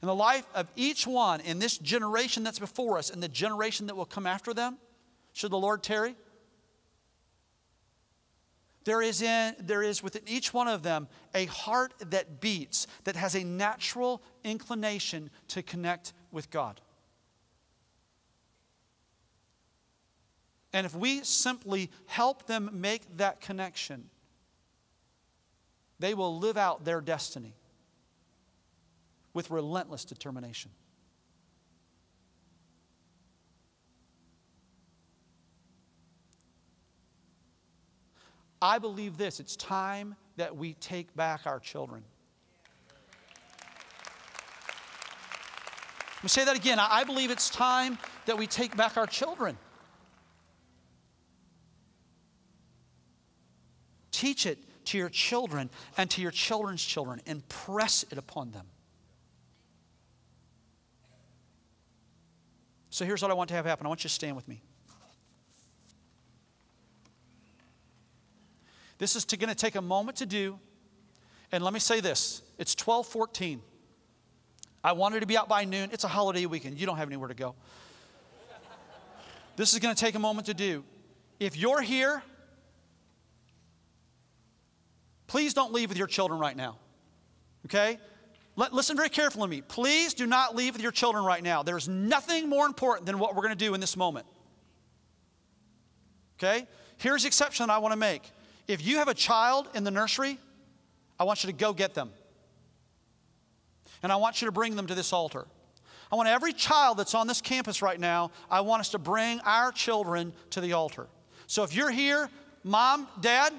In 0.00 0.06
the 0.06 0.14
life 0.14 0.46
of 0.54 0.68
each 0.76 1.04
one 1.04 1.40
in 1.40 1.58
this 1.58 1.78
generation 1.78 2.44
that's 2.44 2.60
before 2.60 2.96
us 2.96 3.10
and 3.10 3.20
the 3.20 3.28
generation 3.28 3.88
that 3.88 3.96
will 3.96 4.06
come 4.06 4.26
after 4.26 4.54
them, 4.54 4.78
should 5.32 5.50
the 5.50 5.58
Lord 5.58 5.82
tarry, 5.82 6.14
there 8.84 9.02
is, 9.02 9.22
in, 9.22 9.54
there 9.58 9.82
is 9.82 10.02
within 10.02 10.22
each 10.26 10.54
one 10.54 10.68
of 10.68 10.82
them 10.82 11.08
a 11.34 11.44
heart 11.46 11.92
that 12.10 12.40
beats, 12.40 12.86
that 13.04 13.16
has 13.16 13.34
a 13.34 13.44
natural 13.44 14.22
inclination 14.44 15.30
to 15.48 15.62
connect 15.62 16.12
with 16.30 16.50
God. 16.50 16.80
And 20.72 20.86
if 20.86 20.94
we 20.94 21.22
simply 21.24 21.90
help 22.06 22.46
them 22.46 22.70
make 22.72 23.16
that 23.16 23.40
connection, 23.40 24.10
they 25.98 26.14
will 26.14 26.38
live 26.38 26.56
out 26.56 26.84
their 26.84 27.00
destiny 27.00 27.54
with 29.32 29.50
relentless 29.50 30.04
determination. 30.04 30.70
I 38.60 38.78
believe 38.78 39.16
this 39.16 39.40
it's 39.40 39.56
time 39.56 40.16
that 40.36 40.56
we 40.56 40.74
take 40.74 41.14
back 41.14 41.46
our 41.46 41.60
children. 41.60 42.02
Let 46.16 46.24
me 46.24 46.28
say 46.28 46.44
that 46.44 46.56
again. 46.56 46.78
I 46.80 47.04
believe 47.04 47.30
it's 47.30 47.48
time 47.48 47.96
that 48.26 48.36
we 48.36 48.48
take 48.48 48.76
back 48.76 48.96
our 48.96 49.06
children. 49.06 49.56
Teach 54.10 54.44
it 54.46 54.58
to 54.86 54.98
your 54.98 55.10
children 55.10 55.70
and 55.96 56.10
to 56.10 56.20
your 56.20 56.32
children's 56.32 56.84
children. 56.84 57.20
Impress 57.26 58.04
it 58.10 58.18
upon 58.18 58.50
them. 58.50 58.66
So 62.90 63.04
here's 63.04 63.22
what 63.22 63.30
I 63.30 63.34
want 63.34 63.48
to 63.50 63.54
have 63.54 63.64
happen. 63.64 63.86
I 63.86 63.88
want 63.88 64.00
you 64.00 64.08
to 64.08 64.14
stand 64.14 64.34
with 64.34 64.48
me. 64.48 64.60
This 68.98 69.16
is 69.16 69.24
going 69.24 69.48
to 69.48 69.54
take 69.54 69.76
a 69.76 69.82
moment 69.82 70.18
to 70.18 70.26
do. 70.26 70.58
And 71.50 71.64
let 71.64 71.72
me 71.72 71.80
say 71.80 72.00
this 72.00 72.42
it's 72.58 72.74
1214. 72.74 73.62
I 74.84 74.92
wanted 74.92 75.20
to 75.20 75.26
be 75.26 75.36
out 75.36 75.48
by 75.48 75.64
noon. 75.64 75.90
It's 75.92 76.04
a 76.04 76.08
holiday 76.08 76.46
weekend. 76.46 76.78
You 76.78 76.86
don't 76.86 76.96
have 76.96 77.08
anywhere 77.08 77.28
to 77.28 77.34
go. 77.34 77.54
This 79.56 79.72
is 79.72 79.80
going 79.80 79.94
to 79.94 80.00
take 80.00 80.14
a 80.14 80.20
moment 80.20 80.46
to 80.46 80.54
do. 80.54 80.84
If 81.40 81.56
you're 81.56 81.80
here, 81.80 82.22
please 85.26 85.52
don't 85.52 85.72
leave 85.72 85.88
with 85.88 85.98
your 85.98 86.06
children 86.06 86.38
right 86.38 86.56
now. 86.56 86.78
Okay? 87.66 87.98
Let, 88.54 88.72
listen 88.72 88.96
very 88.96 89.08
carefully 89.08 89.46
to 89.46 89.50
me. 89.50 89.60
Please 89.62 90.14
do 90.14 90.26
not 90.26 90.54
leave 90.54 90.74
with 90.74 90.82
your 90.82 90.92
children 90.92 91.24
right 91.24 91.42
now. 91.42 91.64
There's 91.64 91.88
nothing 91.88 92.48
more 92.48 92.66
important 92.66 93.06
than 93.06 93.18
what 93.18 93.34
we're 93.34 93.42
going 93.42 93.56
to 93.56 93.64
do 93.64 93.74
in 93.74 93.80
this 93.80 93.96
moment. 93.96 94.26
Okay? 96.38 96.66
Here's 96.98 97.22
the 97.22 97.26
exception 97.26 97.68
I 97.68 97.78
want 97.78 97.92
to 97.92 97.98
make. 97.98 98.22
If 98.68 98.86
you 98.86 98.98
have 98.98 99.08
a 99.08 99.14
child 99.14 99.68
in 99.74 99.82
the 99.82 99.90
nursery, 99.90 100.38
I 101.18 101.24
want 101.24 101.42
you 101.42 101.48
to 101.48 101.56
go 101.56 101.72
get 101.72 101.94
them. 101.94 102.10
And 104.02 104.12
I 104.12 104.16
want 104.16 104.40
you 104.40 104.46
to 104.46 104.52
bring 104.52 104.76
them 104.76 104.86
to 104.86 104.94
this 104.94 105.12
altar. 105.12 105.46
I 106.12 106.16
want 106.16 106.28
every 106.28 106.52
child 106.52 106.98
that's 106.98 107.14
on 107.14 107.26
this 107.26 107.40
campus 107.40 107.82
right 107.82 107.98
now, 107.98 108.30
I 108.50 108.60
want 108.60 108.80
us 108.80 108.90
to 108.90 108.98
bring 108.98 109.40
our 109.40 109.72
children 109.72 110.32
to 110.50 110.60
the 110.60 110.74
altar. 110.74 111.06
So 111.46 111.64
if 111.64 111.74
you're 111.74 111.90
here, 111.90 112.30
mom, 112.62 113.08
dad, 113.20 113.52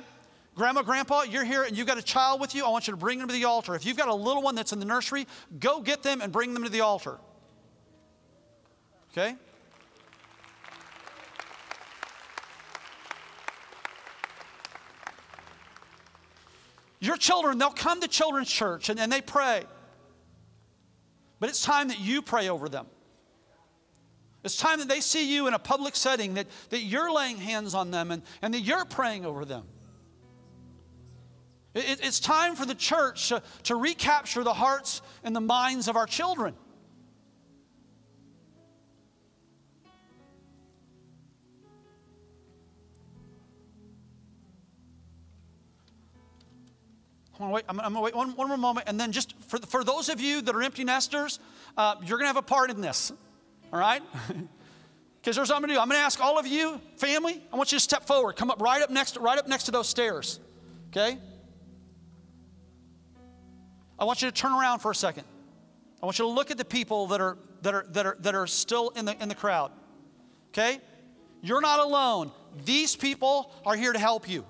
grandma, 0.56 0.82
grandpa, 0.84 1.24
you're 1.24 1.44
here 1.44 1.64
and 1.64 1.78
you've 1.78 1.88
got 1.88 1.98
a 1.98 2.04
child 2.04 2.40
with 2.40 2.56
you, 2.56 2.66
I 2.66 2.70
want 2.70 2.88
you 2.88 2.92
to 2.92 2.98
bring 2.98 3.20
them 3.20 3.28
to 3.28 3.34
the 3.34 3.46
altar. 3.46 3.76
If 3.76 3.86
you've 3.86 3.98
got 3.98 4.08
a 4.08 4.16
little 4.16 4.42
one 4.42 4.56
that's 4.56 4.74
in 4.74 4.80
the 4.80 4.86
nursery, 4.86 5.28
go 5.60 5.82
get 5.82 6.02
them 6.04 6.22
and 6.22 6.32
bring 6.32 6.54
them 6.54 6.64
to 6.64 6.70
the 6.70 6.82
altar. 6.82 7.18
Okay? 9.12 9.36
Your 17.00 17.18
children, 17.18 17.58
they'll 17.58 17.70
come 17.70 18.02
to 18.02 18.08
children's 18.08 18.50
church 18.50 18.90
and, 18.90 19.00
and 19.00 19.12
they 19.12 19.22
pray. 19.22 19.64
But 21.40 21.50
it's 21.50 21.64
time 21.64 21.88
that 21.88 22.00
you 22.00 22.22
pray 22.22 22.50
over 22.50 22.68
them. 22.68 22.88
It's 24.44 24.58
time 24.58 24.80
that 24.80 24.88
they 24.88 25.02
see 25.02 25.34
you 25.34 25.48
in 25.48 25.54
a 25.54 25.60
public 25.60 25.96
setting, 25.96 26.36
that, 26.36 26.48
that 26.70 26.80
you're 26.80 27.12
laying 27.12 27.38
hands 27.38 27.74
on 27.74 27.92
them 27.92 28.12
and, 28.12 28.22
and 28.42 28.54
that 28.54 28.62
you're 28.62 28.86
praying 28.86 29.26
over 29.26 29.46
them. 29.46 29.66
It, 31.74 32.00
it's 32.04 32.20
time 32.20 32.56
for 32.56 32.66
the 32.66 32.76
church 32.76 33.30
to, 33.30 33.44
to 33.64 33.76
recapture 33.76 34.44
the 34.44 34.54
hearts 34.54 35.02
and 35.24 35.36
the 35.36 35.42
minds 35.42 35.88
of 35.88 35.96
our 35.96 36.06
children. 36.06 36.56
I'm 47.40 47.54
I'm 47.68 47.78
gonna 47.78 48.02
wait 48.02 48.16
one, 48.16 48.36
one 48.36 48.48
more 48.48 48.58
moment, 48.58 48.88
and 48.90 49.00
then 49.00 49.12
just 49.12 49.34
for, 49.48 49.58
for 49.60 49.84
those 49.84 50.10
of 50.10 50.20
you 50.20 50.42
that 50.42 50.56
are 50.56 50.62
empty 50.62 50.84
nesters, 50.84 51.40
uh, 51.78 51.96
you're 52.04 52.18
gonna 52.18 52.28
have 52.28 52.38
a 52.38 52.42
part 52.42 52.70
in 52.70 52.82
this, 52.82 53.12
all 53.72 53.80
right? 53.80 54.02
Because 55.22 55.36
there's 55.36 55.52
I'm 55.52 55.60
gonna 55.62 55.74
do. 55.74 55.80
I'm 55.80 55.90
gonna 55.90 56.00
ask 56.00 56.22
all 56.22 56.40
of 56.40 56.48
you, 56.48 56.80
family, 56.96 57.42
I 57.52 57.58
want 57.58 57.74
you 57.74 57.78
to 57.78 57.84
step 57.84 58.08
forward. 58.08 58.38
Come 58.38 58.50
up 58.50 58.62
right 58.62 58.82
up 58.82 58.90
next, 58.90 59.18
right 59.18 59.38
up 59.38 59.50
next 59.50 59.66
to 59.66 59.72
those 59.72 59.90
stairs, 59.90 60.40
okay? 60.92 61.18
I 64.00 64.06
want 64.06 64.22
you 64.22 64.32
to 64.32 64.34
turn 64.34 64.54
around 64.54 64.80
for 64.80 64.92
a 64.92 64.96
second. 64.96 65.26
I 66.02 66.06
want 66.06 66.18
you 66.20 66.26
to 66.26 66.32
look 66.32 66.52
at 66.52 66.58
the 66.58 66.66
people 66.66 67.08
that 67.08 67.20
are 67.20 67.38
that 67.64 67.74
are 67.74 67.86
that 67.90 68.06
are 68.06 68.18
that 68.22 68.34
are 68.34 68.48
still 68.48 68.90
in 68.90 69.04
the 69.06 69.22
in 69.22 69.28
the 69.28 69.36
crowd. 69.36 69.72
Okay? 70.54 70.80
You're 71.42 71.62
not 71.62 71.80
alone. 71.80 72.32
These 72.66 72.96
people 72.96 73.54
are 73.66 73.76
here 73.76 73.94
to 73.94 74.00
help 74.00 74.28
you. 74.30 74.46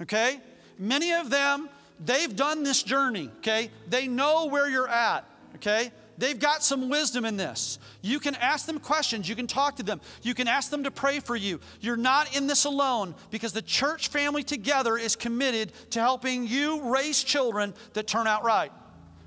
Okay? 0.00 0.40
Many 0.78 1.12
of 1.12 1.30
them 1.30 1.68
They've 2.04 2.34
done 2.34 2.62
this 2.62 2.82
journey, 2.82 3.30
okay? 3.38 3.70
They 3.88 4.06
know 4.06 4.46
where 4.46 4.68
you're 4.68 4.88
at, 4.88 5.24
okay? 5.56 5.90
They've 6.18 6.38
got 6.38 6.62
some 6.62 6.88
wisdom 6.88 7.24
in 7.24 7.36
this. 7.36 7.78
You 8.00 8.20
can 8.20 8.34
ask 8.36 8.66
them 8.66 8.78
questions. 8.78 9.28
You 9.28 9.36
can 9.36 9.46
talk 9.46 9.76
to 9.76 9.82
them. 9.82 10.00
You 10.22 10.34
can 10.34 10.48
ask 10.48 10.70
them 10.70 10.84
to 10.84 10.90
pray 10.90 11.20
for 11.20 11.36
you. 11.36 11.60
You're 11.80 11.96
not 11.96 12.34
in 12.36 12.46
this 12.46 12.64
alone 12.64 13.14
because 13.30 13.52
the 13.52 13.62
church 13.62 14.08
family 14.08 14.42
together 14.42 14.96
is 14.96 15.14
committed 15.16 15.72
to 15.90 16.00
helping 16.00 16.46
you 16.46 16.90
raise 16.90 17.22
children 17.22 17.74
that 17.92 18.06
turn 18.06 18.26
out 18.26 18.44
right. 18.44 18.72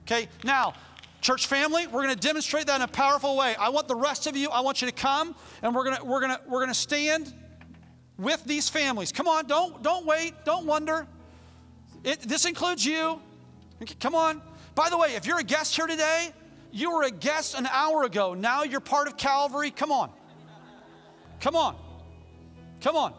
Okay, 0.04 0.28
now, 0.44 0.74
church 1.22 1.46
family, 1.46 1.86
we're 1.86 2.04
going 2.04 2.16
to 2.16 2.28
demonstrate 2.28 2.66
that 2.68 2.78
in 2.78 2.82
a 2.82 2.88
powerful 2.88 3.38
way. 3.38 3.56
I 3.56 3.70
want 3.70 3.88
the 3.88 3.96
rest 3.96 4.26
of 4.26 4.36
you, 4.36 4.50
I 4.50 4.62
want 4.62 4.82
you 4.82 4.88
to 4.88 4.94
come 4.94 5.36
and 5.62 5.76
we're 5.76 5.84
going 5.84 5.98
to, 5.98 6.06
we're 6.06 6.22
going 6.22 6.32
to, 6.32 6.42
we're 6.48 6.60
going 6.60 6.70
to 6.70 6.74
stand 6.74 7.34
with 8.18 8.44
these 8.46 8.68
families. 8.68 9.12
Come 9.12 9.28
on, 9.28 9.46
don't, 9.46 9.84
don't 9.84 10.06
wait, 10.06 10.34
don't 10.44 10.66
wonder. 10.66 11.08
It, 12.04 12.22
this 12.22 12.46
includes 12.46 12.86
you. 12.86 13.22
Come 14.00 14.16
on. 14.16 14.42
By 14.76 14.90
the 14.90 14.98
way, 14.98 15.16
if 15.16 15.26
you're 15.26 15.40
a 15.40 15.44
guest 15.44 15.76
here 15.76 15.88
today, 15.88 16.30
you 16.72 16.92
were 16.92 17.04
a 17.04 17.12
guest 17.12 17.58
an 17.58 17.68
hour 17.68 18.04
ago. 18.04 18.34
Now 18.34 18.64
you're 18.64 18.80
part 18.80 19.08
of 19.08 19.18
Calvary. 19.18 19.72
Come 19.72 19.92
on. 19.92 20.12
Come 21.42 21.56
on. 21.56 21.76
Come 22.82 22.96
on. 22.96 23.14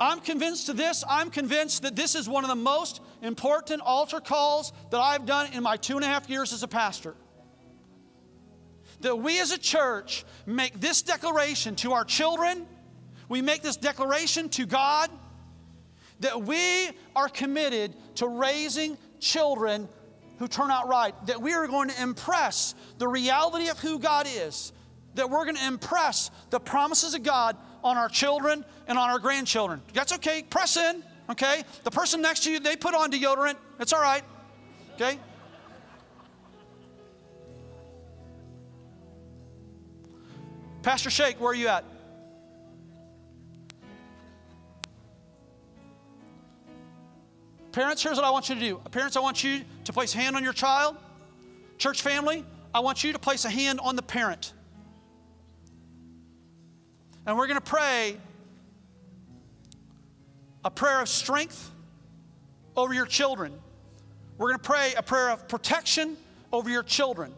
I'm 0.00 0.20
convinced 0.20 0.68
of 0.68 0.76
this. 0.76 1.02
I'm 1.08 1.30
convinced 1.30 1.82
that 1.82 1.96
this 1.96 2.14
is 2.14 2.28
one 2.28 2.44
of 2.44 2.50
the 2.50 2.56
most 2.56 3.00
important 3.20 3.82
altar 3.82 4.20
calls 4.20 4.72
that 4.90 5.00
I've 5.00 5.26
done 5.26 5.52
in 5.52 5.62
my 5.62 5.76
two 5.76 5.96
and 5.96 6.04
a 6.04 6.08
half 6.08 6.30
years 6.30 6.52
as 6.52 6.62
a 6.62 6.68
pastor. 6.68 7.16
That 9.00 9.16
we 9.16 9.40
as 9.40 9.50
a 9.50 9.58
church 9.58 10.24
make 10.46 10.80
this 10.80 11.02
declaration 11.02 11.74
to 11.76 11.92
our 11.92 12.04
children, 12.04 12.66
we 13.28 13.42
make 13.42 13.62
this 13.62 13.76
declaration 13.76 14.48
to 14.50 14.66
God 14.66 15.10
that 16.20 16.42
we 16.42 16.90
are 17.14 17.28
committed 17.28 17.94
to 18.16 18.26
raising 18.26 18.96
children 19.20 19.88
who 20.38 20.48
turn 20.48 20.70
out 20.70 20.88
right, 20.88 21.14
that 21.26 21.40
we 21.40 21.52
are 21.52 21.66
going 21.66 21.88
to 21.88 22.02
impress 22.02 22.74
the 22.98 23.08
reality 23.08 23.68
of 23.68 23.78
who 23.80 23.98
God 23.98 24.26
is, 24.28 24.72
that 25.14 25.28
we're 25.28 25.44
going 25.44 25.56
to 25.56 25.66
impress 25.66 26.30
the 26.50 26.60
promises 26.60 27.14
of 27.14 27.22
God 27.22 27.56
on 27.82 27.96
our 27.96 28.08
children 28.08 28.64
and 28.86 28.98
on 28.98 29.10
our 29.10 29.18
grandchildren. 29.18 29.82
That's 29.92 30.12
okay, 30.14 30.42
press 30.42 30.76
in, 30.76 31.02
okay? 31.30 31.62
The 31.84 31.90
person 31.90 32.22
next 32.22 32.44
to 32.44 32.52
you, 32.52 32.60
they 32.60 32.76
put 32.76 32.94
on 32.94 33.10
deodorant, 33.10 33.56
it's 33.80 33.92
all 33.92 34.02
right, 34.02 34.22
okay? 34.94 35.18
Pastor 40.82 41.10
Shake, 41.10 41.40
where 41.40 41.50
are 41.50 41.54
you 41.54 41.68
at? 41.68 41.84
Parents, 47.72 48.02
here's 48.02 48.16
what 48.16 48.24
I 48.24 48.30
want 48.30 48.48
you 48.48 48.54
to 48.54 48.60
do. 48.60 48.80
Parents, 48.90 49.16
I 49.16 49.20
want 49.20 49.44
you 49.44 49.62
to 49.84 49.92
place 49.92 50.12
hand 50.12 50.36
on 50.36 50.42
your 50.42 50.52
child. 50.52 50.96
Church 51.76 52.02
family, 52.02 52.44
I 52.74 52.80
want 52.80 53.04
you 53.04 53.12
to 53.12 53.18
place 53.18 53.44
a 53.44 53.50
hand 53.50 53.80
on 53.80 53.94
the 53.94 54.02
parent. 54.02 54.52
And 57.26 57.36
we're 57.36 57.46
going 57.46 57.60
to 57.60 57.70
pray 57.70 58.16
a 60.64 60.70
prayer 60.70 61.00
of 61.02 61.08
strength 61.08 61.70
over 62.76 62.94
your 62.94 63.06
children. 63.06 63.52
We're 64.38 64.48
going 64.48 64.60
to 64.60 64.66
pray 64.66 64.94
a 64.96 65.02
prayer 65.02 65.30
of 65.30 65.46
protection 65.46 66.16
over 66.52 66.70
your 66.70 66.82
children. 66.82 67.34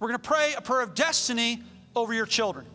We're 0.00 0.08
going 0.08 0.20
to 0.20 0.28
pray 0.28 0.54
a 0.56 0.62
prayer 0.62 0.80
of 0.80 0.94
destiny 0.94 1.62
over 1.94 2.14
your 2.14 2.26
children. 2.26 2.66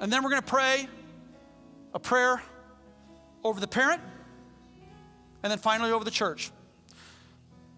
And 0.00 0.12
then 0.12 0.22
we're 0.22 0.30
going 0.30 0.42
to 0.42 0.48
pray 0.48 0.88
a 1.94 1.98
prayer 1.98 2.42
over 3.44 3.60
the 3.60 3.66
parent, 3.66 4.00
and 5.42 5.50
then 5.50 5.58
finally 5.58 5.92
over 5.92 6.04
the 6.04 6.10
church. 6.10 6.50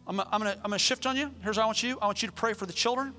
I'm, 0.07 0.19
I'm 0.21 0.43
going 0.43 0.53
to 0.53 0.57
I'm 0.57 0.71
gonna 0.71 0.79
shift 0.79 1.07
on 1.07 1.17
you. 1.17 1.31
Here's 1.43 1.57
what 1.57 1.63
I 1.63 1.67
want 1.67 1.83
you 1.83 1.99
I 2.01 2.07
want 2.07 2.23
you 2.23 2.29
to 2.29 2.35
pray 2.35 2.53
for 2.55 2.67
the 2.67 2.73
children, 2.73 3.15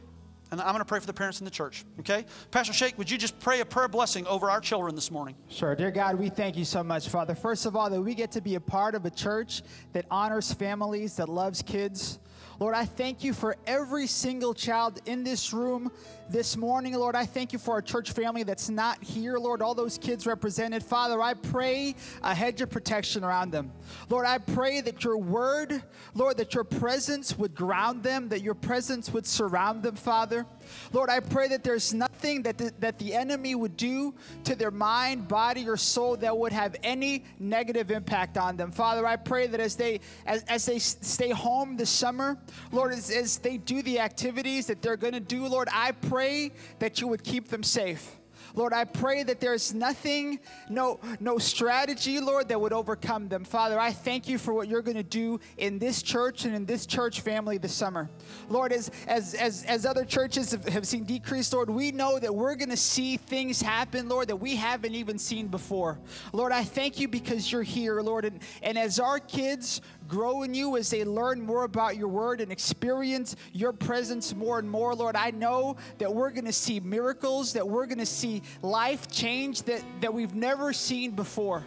and 0.51 0.61
I'm 0.61 0.67
going 0.67 0.79
to 0.79 0.85
pray 0.85 0.99
for 0.99 1.07
the 1.07 1.13
parents 1.13 1.39
in 1.39 1.45
the 1.45 1.51
church, 1.51 1.85
okay? 2.01 2.25
Pastor 2.51 2.73
Shake, 2.73 2.97
would 2.97 3.09
you 3.09 3.17
just 3.17 3.39
pray 3.39 3.61
a 3.61 3.65
prayer 3.65 3.87
blessing 3.87 4.27
over 4.27 4.51
our 4.51 4.59
children 4.59 4.93
this 4.95 5.09
morning? 5.09 5.35
Sure. 5.49 5.75
Dear 5.75 5.91
God, 5.91 6.19
we 6.19 6.29
thank 6.29 6.57
you 6.57 6.65
so 6.65 6.83
much, 6.83 7.07
Father. 7.07 7.35
First 7.35 7.65
of 7.65 7.75
all, 7.75 7.89
that 7.89 8.01
we 8.01 8.13
get 8.13 8.31
to 8.33 8.41
be 8.41 8.55
a 8.55 8.59
part 8.59 8.95
of 8.95 9.05
a 9.05 9.09
church 9.09 9.63
that 9.93 10.05
honors 10.11 10.53
families, 10.53 11.15
that 11.15 11.29
loves 11.29 11.61
kids. 11.61 12.19
Lord, 12.59 12.75
I 12.75 12.85
thank 12.85 13.23
you 13.23 13.33
for 13.33 13.55
every 13.65 14.07
single 14.07 14.53
child 14.53 14.99
in 15.05 15.23
this 15.23 15.53
room 15.53 15.91
this 16.29 16.55
morning. 16.55 16.93
Lord, 16.93 17.15
I 17.15 17.25
thank 17.25 17.51
you 17.51 17.59
for 17.59 17.73
our 17.73 17.81
church 17.81 18.11
family 18.11 18.43
that's 18.43 18.69
not 18.69 19.03
here. 19.03 19.37
Lord, 19.37 19.61
all 19.61 19.75
those 19.75 19.97
kids 19.97 20.25
represented. 20.25 20.83
Father, 20.83 21.21
I 21.21 21.33
pray 21.33 21.95
a 22.21 22.33
hedge 22.33 22.61
of 22.61 22.69
protection 22.69 23.23
around 23.23 23.51
them. 23.51 23.71
Lord, 24.09 24.25
I 24.25 24.37
pray 24.37 24.81
that 24.81 25.03
your 25.03 25.17
word, 25.17 25.83
Lord, 26.13 26.37
that 26.37 26.53
your 26.53 26.63
presence 26.63 27.37
would 27.37 27.55
ground 27.55 28.03
them, 28.03 28.29
that 28.29 28.41
your 28.41 28.55
presence 28.55 29.11
would 29.11 29.25
surround 29.25 29.83
them, 29.83 29.95
Father. 29.95 30.45
Lord, 30.91 31.09
I 31.09 31.19
pray 31.19 31.47
that 31.49 31.63
there's 31.63 31.93
nothing 31.93 32.43
that 32.43 32.57
the, 32.57 32.71
that 32.79 32.99
the 32.99 33.13
enemy 33.13 33.55
would 33.55 33.77
do 33.77 34.13
to 34.43 34.55
their 34.55 34.71
mind, 34.71 35.27
body, 35.27 35.67
or 35.67 35.77
soul 35.77 36.17
that 36.17 36.37
would 36.37 36.51
have 36.51 36.75
any 36.83 37.25
negative 37.39 37.91
impact 37.91 38.37
on 38.37 38.57
them. 38.57 38.71
Father, 38.71 39.05
I 39.05 39.15
pray 39.15 39.47
that 39.47 39.59
as 39.59 39.75
they 39.75 39.99
as, 40.25 40.43
as 40.43 40.65
they 40.65 40.79
stay 40.79 41.29
home 41.29 41.77
this 41.77 41.89
summer, 41.89 42.37
Lord, 42.71 42.93
as, 42.93 43.09
as 43.09 43.37
they 43.37 43.57
do 43.57 43.81
the 43.81 43.99
activities 43.99 44.67
that 44.67 44.81
they're 44.81 44.97
going 44.97 45.13
to 45.13 45.19
do, 45.19 45.47
Lord, 45.47 45.67
I 45.71 45.91
pray 45.91 46.51
that 46.79 47.01
you 47.01 47.07
would 47.07 47.23
keep 47.23 47.49
them 47.49 47.63
safe. 47.63 48.17
Lord, 48.55 48.73
I 48.73 48.85
pray 48.85 49.23
that 49.23 49.39
there's 49.39 49.73
nothing, 49.73 50.39
no, 50.69 50.99
no 51.19 51.37
strategy, 51.37 52.19
Lord, 52.19 52.49
that 52.49 52.59
would 52.59 52.73
overcome 52.73 53.27
them. 53.27 53.43
Father, 53.43 53.79
I 53.79 53.91
thank 53.91 54.27
you 54.27 54.37
for 54.37 54.53
what 54.53 54.67
you're 54.67 54.81
going 54.81 54.97
to 54.97 55.03
do 55.03 55.39
in 55.57 55.79
this 55.79 56.01
church 56.03 56.45
and 56.45 56.55
in 56.55 56.65
this 56.65 56.85
church 56.85 57.21
family 57.21 57.57
this 57.57 57.73
summer. 57.73 58.09
Lord, 58.49 58.71
as 58.71 58.91
as 59.07 59.33
as, 59.33 59.63
as 59.63 59.85
other 59.85 60.05
churches 60.05 60.51
have, 60.51 60.67
have 60.69 60.85
seen 60.85 61.03
decrease, 61.03 61.51
Lord, 61.51 61.69
we 61.69 61.91
know 61.91 62.19
that 62.19 62.33
we're 62.33 62.55
going 62.55 62.69
to 62.69 62.77
see 62.77 63.17
things 63.17 63.61
happen, 63.61 64.07
Lord, 64.07 64.27
that 64.27 64.35
we 64.35 64.55
haven't 64.55 64.95
even 64.95 65.17
seen 65.17 65.47
before. 65.47 65.99
Lord, 66.31 66.51
I 66.51 66.63
thank 66.63 66.99
you 66.99 67.07
because 67.07 67.51
you're 67.51 67.63
here, 67.63 68.01
Lord. 68.01 68.25
And, 68.25 68.39
and 68.61 68.77
as 68.77 68.99
our 68.99 69.19
kids 69.19 69.81
grow 70.07 70.43
in 70.43 70.53
you 70.53 70.77
as 70.77 70.89
they 70.89 71.03
learn 71.03 71.41
more 71.41 71.63
about 71.63 71.97
your 71.97 72.07
word 72.07 72.41
and 72.41 72.51
experience 72.51 73.35
your 73.51 73.73
presence 73.73 74.35
more 74.35 74.59
and 74.59 74.69
more, 74.69 74.93
Lord. 74.93 75.15
I 75.15 75.31
know 75.31 75.77
that 75.97 76.13
we're 76.13 76.29
going 76.29 76.45
to 76.45 76.53
see 76.53 76.79
miracles, 76.79 77.53
that 77.53 77.67
we're 77.67 77.85
going 77.85 77.99
to 77.99 78.05
see 78.05 78.42
life 78.61 79.09
change 79.09 79.63
that, 79.63 79.83
that 80.01 80.13
we've 80.13 80.35
never 80.35 80.73
seen 80.73 81.11
before. 81.11 81.63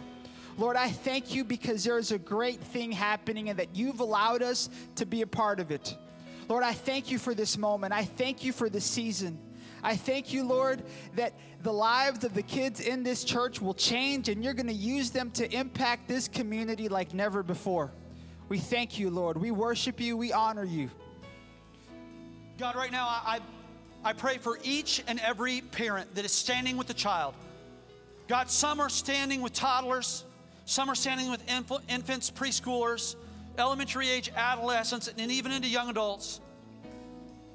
Lord, 0.57 0.75
I 0.75 0.89
thank 0.89 1.35
you 1.35 1.43
because 1.43 1.83
there's 1.83 2.11
a 2.11 2.17
great 2.17 2.59
thing 2.59 2.91
happening 2.91 3.49
and 3.49 3.59
that 3.59 3.75
you've 3.75 3.99
allowed 3.99 4.41
us 4.41 4.69
to 4.95 5.05
be 5.05 5.21
a 5.21 5.27
part 5.27 5.59
of 5.59 5.71
it. 5.71 5.95
Lord, 6.49 6.63
I 6.63 6.73
thank 6.73 7.11
you 7.11 7.19
for 7.19 7.35
this 7.35 7.57
moment. 7.57 7.93
I 7.93 8.05
thank 8.05 8.43
you 8.43 8.51
for 8.51 8.69
this 8.69 8.85
season. 8.85 9.37
I 9.83 9.95
thank 9.95 10.33
you, 10.33 10.43
Lord, 10.43 10.83
that 11.15 11.33
the 11.61 11.71
lives 11.71 12.23
of 12.23 12.33
the 12.33 12.41
kids 12.41 12.79
in 12.79 13.03
this 13.03 13.23
church 13.23 13.61
will 13.61 13.73
change 13.73 14.29
and 14.29 14.43
you're 14.43 14.53
going 14.53 14.67
to 14.67 14.73
use 14.73 15.11
them 15.11 15.29
to 15.31 15.51
impact 15.53 16.07
this 16.07 16.27
community 16.27 16.89
like 16.89 17.13
never 17.13 17.43
before. 17.43 17.91
We 18.49 18.57
thank 18.57 18.97
you, 18.97 19.09
Lord. 19.09 19.37
We 19.37 19.51
worship 19.51 19.99
you. 19.99 20.17
We 20.17 20.31
honor 20.31 20.63
you. 20.63 20.89
God, 22.57 22.75
right 22.75 22.91
now, 22.91 23.07
I, 23.07 23.39
I 24.03 24.13
pray 24.13 24.37
for 24.37 24.59
each 24.63 25.03
and 25.07 25.19
every 25.19 25.61
parent 25.61 26.15
that 26.15 26.25
is 26.25 26.31
standing 26.31 26.77
with 26.77 26.87
the 26.87 26.93
child. 26.93 27.33
God, 28.27 28.49
some 28.49 28.79
are 28.79 28.89
standing 28.89 29.41
with 29.41 29.53
toddlers, 29.53 30.23
some 30.65 30.89
are 30.89 30.95
standing 30.95 31.31
with 31.31 31.41
inf- 31.49 31.71
infants, 31.89 32.29
preschoolers, 32.29 33.15
elementary 33.57 34.09
age 34.09 34.31
adolescents, 34.35 35.07
and 35.07 35.31
even 35.31 35.51
into 35.51 35.67
young 35.67 35.89
adults. 35.89 36.41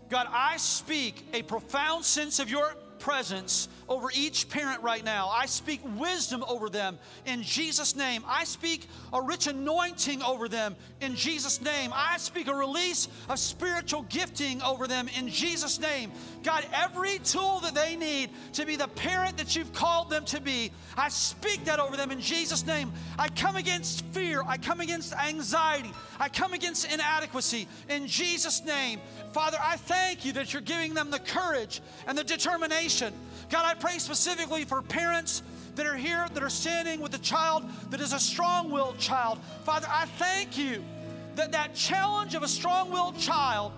God, 0.08 0.26
I 0.30 0.56
speak 0.56 1.24
a 1.32 1.42
profound 1.42 2.04
sense 2.04 2.38
of 2.38 2.50
your 2.50 2.74
presence 3.02 3.68
over 3.88 4.10
each 4.14 4.48
parent 4.48 4.80
right 4.80 5.04
now. 5.04 5.28
I 5.28 5.46
speak 5.46 5.80
wisdom 5.98 6.44
over 6.46 6.70
them 6.70 6.98
in 7.26 7.42
Jesus' 7.42 7.96
name. 7.96 8.22
I 8.26 8.44
speak 8.44 8.86
a 9.12 9.20
rich 9.20 9.48
anointing 9.48 10.22
over 10.22 10.48
them 10.48 10.76
in 11.00 11.16
Jesus' 11.16 11.60
name. 11.60 11.90
I 11.92 12.16
speak 12.18 12.46
a 12.46 12.54
release 12.54 13.08
of 13.28 13.40
spiritual 13.40 14.02
gifting 14.02 14.62
over 14.62 14.86
them 14.86 15.08
in 15.18 15.28
Jesus' 15.28 15.80
name. 15.80 16.12
God, 16.44 16.64
every 16.72 17.18
tool 17.18 17.58
that 17.60 17.74
they 17.74 17.96
need 17.96 18.30
to 18.52 18.64
be 18.64 18.76
the 18.76 18.88
parent 18.88 19.36
that 19.36 19.56
you've 19.56 19.72
called 19.72 20.08
them 20.08 20.24
to 20.26 20.40
be, 20.40 20.70
I 20.96 21.08
speak 21.08 21.64
that 21.64 21.80
over 21.80 21.96
them 21.96 22.12
in 22.12 22.20
Jesus' 22.20 22.64
name. 22.64 22.92
I 23.18 23.28
come 23.30 23.56
against 23.56 24.04
fear, 24.06 24.42
I 24.46 24.58
come 24.58 24.80
against 24.80 25.12
anxiety, 25.14 25.90
I 26.20 26.28
come 26.28 26.52
against 26.52 26.90
inadequacy 26.92 27.66
in 27.88 28.06
Jesus' 28.06 28.64
name. 28.64 29.00
Father, 29.32 29.58
I 29.60 29.76
thank 29.76 30.24
you 30.24 30.32
that 30.34 30.52
you're 30.52 30.62
giving 30.62 30.94
them 30.94 31.10
the 31.10 31.18
courage 31.18 31.80
and 32.06 32.16
the 32.16 32.22
determination. 32.24 32.91
God, 33.00 33.64
I 33.64 33.74
pray 33.74 33.98
specifically 33.98 34.64
for 34.64 34.82
parents 34.82 35.42
that 35.76 35.86
are 35.86 35.96
here 35.96 36.26
that 36.34 36.42
are 36.42 36.50
standing 36.50 37.00
with 37.00 37.14
a 37.14 37.18
child 37.18 37.64
that 37.90 38.00
is 38.00 38.12
a 38.12 38.20
strong 38.20 38.70
willed 38.70 38.98
child. 38.98 39.38
Father, 39.64 39.86
I 39.90 40.06
thank 40.06 40.58
you 40.58 40.84
that 41.36 41.52
that 41.52 41.74
challenge 41.74 42.34
of 42.34 42.42
a 42.42 42.48
strong 42.48 42.90
willed 42.90 43.18
child 43.18 43.72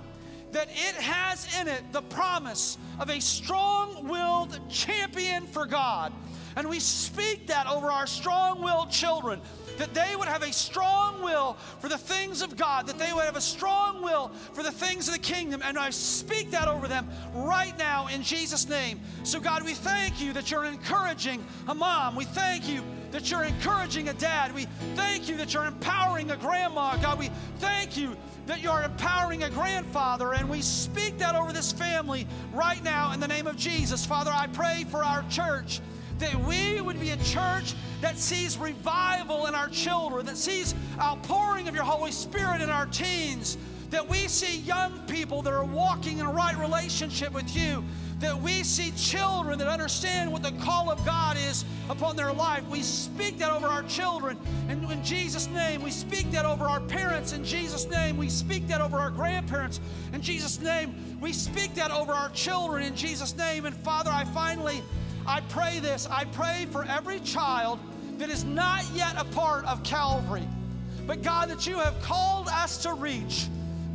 that 0.52 0.68
it 0.70 0.94
has 0.96 1.60
in 1.60 1.68
it 1.68 1.82
the 1.92 2.02
promise 2.02 2.78
of 3.00 3.10
a 3.10 3.20
strong 3.20 4.08
willed 4.08 4.58
champion 4.68 5.46
for 5.46 5.66
God. 5.66 6.12
And 6.56 6.68
we 6.68 6.78
speak 6.78 7.48
that 7.48 7.66
over 7.66 7.90
our 7.90 8.06
strong 8.06 8.62
willed 8.62 8.90
children. 8.90 9.40
That 9.78 9.94
they 9.94 10.16
would 10.16 10.28
have 10.28 10.42
a 10.42 10.52
strong 10.52 11.22
will 11.22 11.56
for 11.80 11.88
the 11.88 11.98
things 11.98 12.42
of 12.42 12.56
God, 12.56 12.86
that 12.86 12.98
they 12.98 13.12
would 13.12 13.24
have 13.24 13.36
a 13.36 13.40
strong 13.40 14.02
will 14.02 14.30
for 14.52 14.62
the 14.62 14.70
things 14.70 15.08
of 15.08 15.14
the 15.14 15.20
kingdom. 15.20 15.62
And 15.64 15.78
I 15.78 15.90
speak 15.90 16.50
that 16.52 16.68
over 16.68 16.88
them 16.88 17.08
right 17.34 17.76
now 17.78 18.06
in 18.08 18.22
Jesus' 18.22 18.68
name. 18.68 19.00
So, 19.22 19.40
God, 19.40 19.64
we 19.64 19.74
thank 19.74 20.20
you 20.20 20.32
that 20.32 20.50
you're 20.50 20.64
encouraging 20.64 21.44
a 21.68 21.74
mom. 21.74 22.16
We 22.16 22.24
thank 22.24 22.68
you 22.68 22.82
that 23.10 23.30
you're 23.30 23.44
encouraging 23.44 24.08
a 24.08 24.14
dad. 24.14 24.54
We 24.54 24.66
thank 24.96 25.28
you 25.28 25.36
that 25.36 25.54
you're 25.54 25.66
empowering 25.66 26.30
a 26.30 26.36
grandma. 26.36 26.96
God, 26.96 27.18
we 27.18 27.30
thank 27.58 27.96
you 27.96 28.16
that 28.46 28.60
you're 28.60 28.82
empowering 28.82 29.44
a 29.44 29.50
grandfather, 29.50 30.34
and 30.34 30.50
we 30.50 30.60
speak 30.60 31.18
that 31.18 31.34
over 31.34 31.52
this 31.52 31.72
family 31.72 32.26
right 32.52 32.82
now 32.84 33.12
in 33.12 33.20
the 33.20 33.28
name 33.28 33.46
of 33.46 33.56
Jesus. 33.56 34.04
Father, 34.04 34.30
I 34.34 34.48
pray 34.48 34.84
for 34.90 35.02
our 35.02 35.24
church 35.30 35.80
that 36.18 36.34
we 36.44 36.80
would 36.80 37.00
be 37.00 37.10
a 37.10 37.16
church 37.18 37.74
that 38.00 38.18
sees 38.18 38.58
revival 38.58 39.46
in 39.46 39.54
our 39.54 39.68
children, 39.68 40.26
that 40.26 40.36
sees 40.36 40.74
outpouring 41.00 41.68
of 41.68 41.74
your 41.74 41.84
Holy 41.84 42.12
Spirit 42.12 42.60
in 42.60 42.70
our 42.70 42.86
teens, 42.86 43.56
that 43.90 44.08
we 44.08 44.28
see 44.28 44.58
young 44.60 44.98
people 45.06 45.42
that 45.42 45.52
are 45.52 45.64
walking 45.64 46.18
in 46.18 46.26
a 46.26 46.32
right 46.32 46.58
relationship 46.58 47.32
with 47.32 47.56
you, 47.56 47.84
that 48.20 48.40
we 48.40 48.62
see 48.62 48.90
children 48.92 49.58
that 49.58 49.68
understand 49.68 50.30
what 50.30 50.42
the 50.42 50.52
call 50.52 50.90
of 50.90 51.04
God 51.04 51.36
is 51.36 51.64
upon 51.90 52.16
their 52.16 52.32
life. 52.32 52.66
We 52.68 52.82
speak 52.82 53.38
that 53.38 53.50
over 53.50 53.66
our 53.66 53.82
children 53.82 54.38
and 54.68 54.90
in 54.90 55.04
Jesus' 55.04 55.48
name. 55.48 55.82
We 55.82 55.90
speak 55.90 56.30
that 56.30 56.46
over 56.46 56.64
our 56.64 56.80
parents 56.80 57.32
in 57.32 57.44
Jesus' 57.44 57.86
name. 57.88 58.16
We 58.16 58.28
speak 58.28 58.66
that 58.68 58.80
over 58.80 58.96
our 58.96 59.10
grandparents 59.10 59.80
in 60.12 60.22
Jesus' 60.22 60.60
name. 60.60 61.18
We 61.20 61.32
speak 61.32 61.74
that 61.74 61.90
over 61.90 62.12
our 62.12 62.30
children 62.30 62.82
in 62.82 62.94
Jesus' 62.94 63.36
name. 63.36 63.66
And 63.66 63.76
Father, 63.76 64.10
I 64.10 64.24
finally 64.24 64.82
I 65.26 65.40
pray 65.48 65.78
this. 65.80 66.06
I 66.10 66.24
pray 66.24 66.66
for 66.70 66.84
every 66.84 67.20
child 67.20 67.78
that 68.18 68.28
is 68.28 68.44
not 68.44 68.84
yet 68.94 69.14
a 69.18 69.24
part 69.24 69.64
of 69.64 69.82
Calvary. 69.82 70.46
But 71.06 71.22
God, 71.22 71.50
that 71.50 71.66
you 71.66 71.78
have 71.78 72.00
called 72.02 72.48
us 72.48 72.82
to 72.82 72.94
reach. 72.94 73.46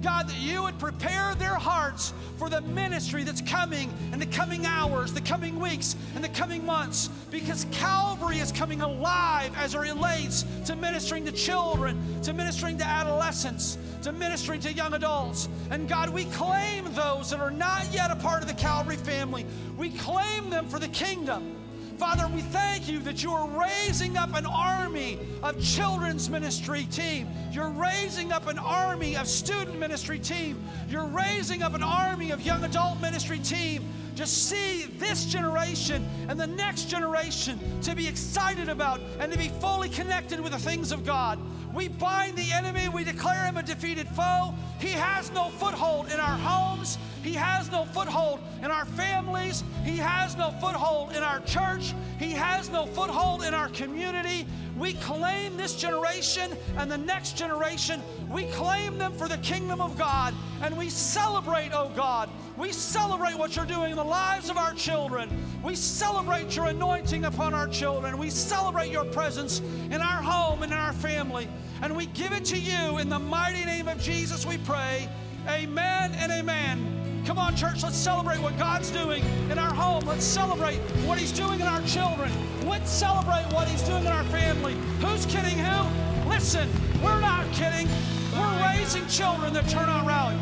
God, 0.02 0.30
that 0.30 0.38
you 0.40 0.64
would 0.64 0.80
prepare 0.80 1.36
their 1.36 1.56
hearts 1.56 2.14
for 2.38 2.50
the 2.50 2.62
ministry 2.62 3.24
that's 3.24 3.42
coming 3.42 3.92
in 4.14 4.20
the 4.20 4.26
coming 4.26 4.66
hours, 4.66 5.14
the 5.14 5.22
coming 5.22 5.60
weeks, 5.60 5.96
and 6.16 6.24
the 6.24 6.30
coming 6.30 6.66
months, 6.66 7.10
because 7.30 7.66
Calvary 7.72 8.40
is 8.40 8.52
coming 8.52 8.82
alive 8.82 9.52
as 9.58 9.76
it 9.76 9.80
relates 9.80 10.46
to 10.66 10.76
ministering 10.76 11.26
to 11.26 11.32
children, 11.32 12.00
to 12.24 12.34
ministering 12.34 12.78
to 12.78 12.86
adolescents, 12.86 13.78
to 14.04 14.12
ministering 14.12 14.62
to 14.62 14.72
young 14.72 14.94
adults. 14.94 15.50
And 15.70 15.88
God, 15.88 16.10
we 16.10 16.26
claim 16.26 16.86
those 16.94 17.32
that 17.32 17.40
are 17.40 17.52
not 17.52 17.88
yet 17.92 18.10
a 18.12 18.16
part 18.16 18.42
of 18.42 18.48
the 18.48 18.56
Calvary 18.56 18.98
family, 18.98 19.46
we 19.78 19.90
claim 19.90 20.50
them 20.50 20.68
for 20.68 20.80
the 20.80 20.88
kingdom. 20.88 21.59
Father, 22.00 22.30
we 22.34 22.42
thank 22.42 22.88
you 22.88 23.00
that 23.00 23.22
you 23.24 23.34
are 23.34 23.46
raising 23.60 24.16
up 24.16 24.34
an 24.34 24.46
army 24.46 25.20
of 25.44 25.62
children's 25.62 26.30
ministry 26.30 26.88
team. 26.90 27.28
You're 27.52 27.72
raising 27.72 28.32
up 28.32 28.48
an 28.48 28.58
army 28.58 29.18
of 29.18 29.28
student 29.28 29.78
ministry 29.78 30.18
team. 30.18 30.64
You're 30.88 31.08
raising 31.08 31.62
up 31.62 31.74
an 31.74 31.84
army 31.84 32.32
of 32.32 32.40
young 32.40 32.64
adult 32.64 33.02
ministry 33.02 33.38
team 33.40 33.84
to 34.16 34.26
see 34.26 34.86
this 34.98 35.26
generation 35.26 36.08
and 36.30 36.40
the 36.40 36.48
next 36.48 36.86
generation 36.86 37.60
to 37.82 37.94
be 37.94 38.08
excited 38.08 38.70
about 38.70 39.02
and 39.20 39.30
to 39.34 39.38
be 39.38 39.50
fully 39.60 39.90
connected 39.90 40.40
with 40.40 40.54
the 40.54 40.60
things 40.60 40.94
of 40.94 41.06
God. 41.06 41.38
We 41.74 41.88
bind 41.88 42.36
the 42.36 42.52
enemy, 42.52 42.90
we 42.90 43.04
declare 43.04 43.46
him 43.46 43.58
a 43.58 43.64
defeated 43.64 44.08
foe. 44.10 44.54
He 44.80 44.90
has 44.90 45.32
no 45.32 45.50
foothold 45.50 46.12
in 46.12 46.20
our 46.20 46.38
homes, 46.38 46.98
he 47.22 47.34
has 47.34 47.72
no 47.72 47.86
foothold 47.86 48.40
in 48.64 48.72
our 48.72 48.86
families, 48.86 49.64
he 49.84 49.98
has 49.98 50.36
no 50.36 50.52
foothold 50.60 51.12
in 51.12 51.22
our 51.22 51.40
church, 51.42 51.94
he 52.18 52.32
has 52.32 52.70
no 52.70 52.86
foothold 52.88 53.44
in 53.44 53.54
our 53.54 53.70
community. 53.70 54.48
We 54.80 54.94
claim 54.94 55.58
this 55.58 55.76
generation 55.76 56.56
and 56.78 56.90
the 56.90 56.98
next 56.98 57.38
generation. 57.38 58.02
We 58.30 58.46
claim 58.46 58.98
them 58.98 59.12
for 59.12 59.28
the 59.28 59.38
kingdom 59.38 59.82
of 59.82 59.98
God. 59.98 60.34
And 60.62 60.78
we 60.78 60.90
celebrate, 60.90 61.72
oh 61.74 61.92
God. 61.96 62.30
We 62.56 62.72
celebrate 62.72 63.38
what 63.38 63.56
you're 63.56 63.66
doing 63.66 63.92
in 63.92 63.98
the 63.98 64.04
lives 64.04 64.50
of 64.50 64.58
our 64.58 64.74
children. 64.74 65.30
We 65.64 65.76
celebrate 65.76 66.56
your 66.56 66.68
anointing 66.68 67.26
upon 67.26 67.54
our 67.54 67.68
children. 67.68 68.18
We 68.18 68.30
celebrate 68.30 68.92
your 68.92 69.06
presence 69.06 69.60
in 69.60 70.02
our 70.02 70.22
home 70.22 70.64
and 70.64 70.72
in 70.72 70.78
our 70.78 70.94
family. 70.94 71.50
And 71.82 71.96
we 71.96 72.08
give 72.08 72.32
it 72.32 72.46
to 72.46 72.58
you 72.58 72.98
in 73.00 73.10
the 73.10 73.20
mighty 73.20 73.66
name 73.66 73.88
of 73.88 74.00
Jesus, 74.02 74.46
we 74.46 74.58
pray. 74.60 75.10
Amen 75.48 76.14
and 76.16 76.32
amen. 76.32 77.24
Come 77.26 77.38
on, 77.38 77.56
church, 77.56 77.84
let's 77.84 77.96
celebrate 77.96 78.40
what 78.40 78.58
God's 78.58 78.90
doing 78.92 79.24
in 79.52 79.60
our 79.60 79.74
home. 79.74 80.04
Let's 80.06 80.26
celebrate 80.26 80.80
what 81.06 81.18
He's 81.20 81.32
doing 81.32 81.60
in 81.60 81.68
our 81.68 81.82
children. 81.84 82.32
Let's 82.66 82.90
celebrate 82.90 83.46
what 83.54 83.68
He's 83.68 83.84
doing 83.84 84.02
in 84.02 84.12
our 84.12 84.24
family. 84.70 85.06
Who's 85.06 85.26
kidding 85.26 85.58
who? 85.58 86.30
Listen, 86.30 86.70
we're 87.04 87.20
not 87.20 87.52
kidding. 87.54 87.88
We're 88.34 88.68
raising 88.68 89.06
children 89.08 89.54
that 89.54 89.68
turn 89.68 89.90
out 89.90 90.06
rally. 90.06 90.36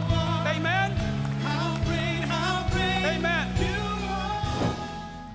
Amen. 0.55 0.91
Amen. 3.05 3.47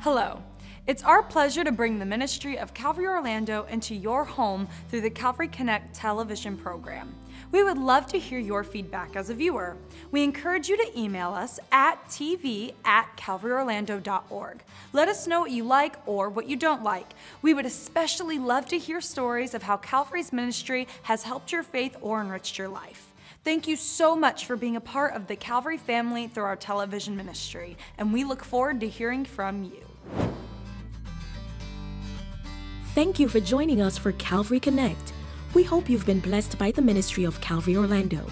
Hello. 0.01 0.43
It's 0.87 1.05
our 1.05 1.23
pleasure 1.23 1.63
to 1.63 1.71
bring 1.71 2.01
the 2.01 2.05
ministry 2.05 2.59
of 2.59 2.75
Calvary 2.75 3.07
Orlando 3.07 3.65
into 3.65 3.95
your 3.95 4.25
home 4.25 4.67
through 4.89 5.03
the 5.03 5.11
Calvary 5.11 5.47
Connect 5.47 5.95
television 5.95 6.57
program. 6.57 7.15
We 7.53 7.63
would 7.63 7.77
love 7.77 8.07
to 8.09 8.19
hear 8.19 8.39
your 8.39 8.65
feedback 8.65 9.15
as 9.15 9.29
a 9.29 9.35
viewer. 9.35 9.77
We 10.11 10.25
encourage 10.25 10.71
you 10.71 10.77
to 10.79 10.99
email 10.99 11.35
us 11.35 11.61
at 11.71 12.03
tv 12.09 12.73
at 12.83 13.15
calvaryorlando.org. 13.19 14.63
Let 14.95 15.09
us 15.09 15.27
know 15.27 15.41
what 15.41 15.51
you 15.51 15.63
like 15.63 15.97
or 16.07 16.31
what 16.31 16.49
you 16.49 16.57
don't 16.57 16.83
like. 16.83 17.13
We 17.43 17.53
would 17.53 17.67
especially 17.67 18.39
love 18.39 18.67
to 18.69 18.79
hear 18.79 19.03
stories 19.03 19.53
of 19.53 19.65
how 19.65 19.77
Calvary's 19.77 20.33
ministry 20.33 20.89
has 21.03 21.25
helped 21.25 21.53
your 21.53 21.63
faith 21.63 21.95
or 22.01 22.23
enriched 22.23 22.57
your 22.57 22.69
life. 22.69 23.13
Thank 23.45 23.69
you 23.69 23.77
so 23.77 24.17
much 24.17 24.47
for 24.47 24.57
being 24.57 24.77
a 24.77 24.81
part 24.81 25.15
of 25.15 25.27
the 25.27 25.37
Calvary 25.37 25.77
family 25.77 26.29
through 26.29 26.45
our 26.45 26.57
television 26.57 27.17
ministry, 27.17 27.77
and 27.99 28.13
we 28.13 28.25
look 28.25 28.45
forward 28.45 28.81
to 28.81 28.89
hearing 28.89 29.25
from 29.25 29.65
you. 29.65 29.83
Thank 32.95 33.19
you 33.19 33.29
for 33.29 33.41
joining 33.41 33.81
us 33.81 33.99
for 33.99 34.13
Calvary 34.13 34.61
Connect. 34.61 35.13
We 35.55 35.63
hope 35.63 35.91
you've 35.91 36.07
been 36.07 36.21
blessed 36.21 36.57
by 36.57 36.71
the 36.71 36.81
ministry 36.81 37.25
of 37.25 37.39
Calvary 37.43 37.77
Orlando. 37.77 38.25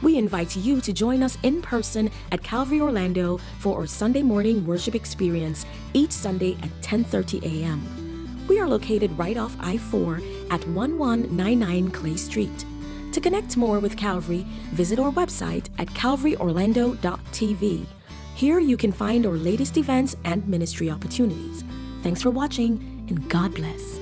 We 0.00 0.16
invite 0.16 0.56
you 0.56 0.80
to 0.80 0.92
join 0.92 1.22
us 1.22 1.36
in 1.42 1.60
person 1.60 2.10
at 2.32 2.42
Calvary 2.42 2.80
Orlando 2.80 3.38
for 3.58 3.78
our 3.78 3.86
Sunday 3.86 4.22
morning 4.22 4.66
worship 4.66 4.94
experience 4.94 5.66
each 5.92 6.12
Sunday 6.12 6.56
at 6.62 6.70
10:30 6.80 7.42
a.m. 7.42 8.46
We 8.48 8.58
are 8.58 8.66
located 8.66 9.16
right 9.18 9.36
off 9.36 9.54
I-4 9.60 10.16
at 10.50 10.66
1199 10.66 11.90
Clay 11.90 12.16
Street. 12.16 12.64
To 13.12 13.20
connect 13.20 13.58
more 13.58 13.78
with 13.78 13.96
Calvary, 13.96 14.46
visit 14.72 14.98
our 14.98 15.12
website 15.12 15.68
at 15.78 15.88
calvaryorlando.tv. 15.88 17.86
Here 18.34 18.60
you 18.60 18.78
can 18.78 18.92
find 18.92 19.26
our 19.26 19.36
latest 19.36 19.76
events 19.76 20.16
and 20.24 20.48
ministry 20.48 20.90
opportunities. 20.90 21.64
Thanks 22.02 22.22
for 22.22 22.30
watching 22.30 23.04
and 23.10 23.28
God 23.28 23.54
bless. 23.54 24.01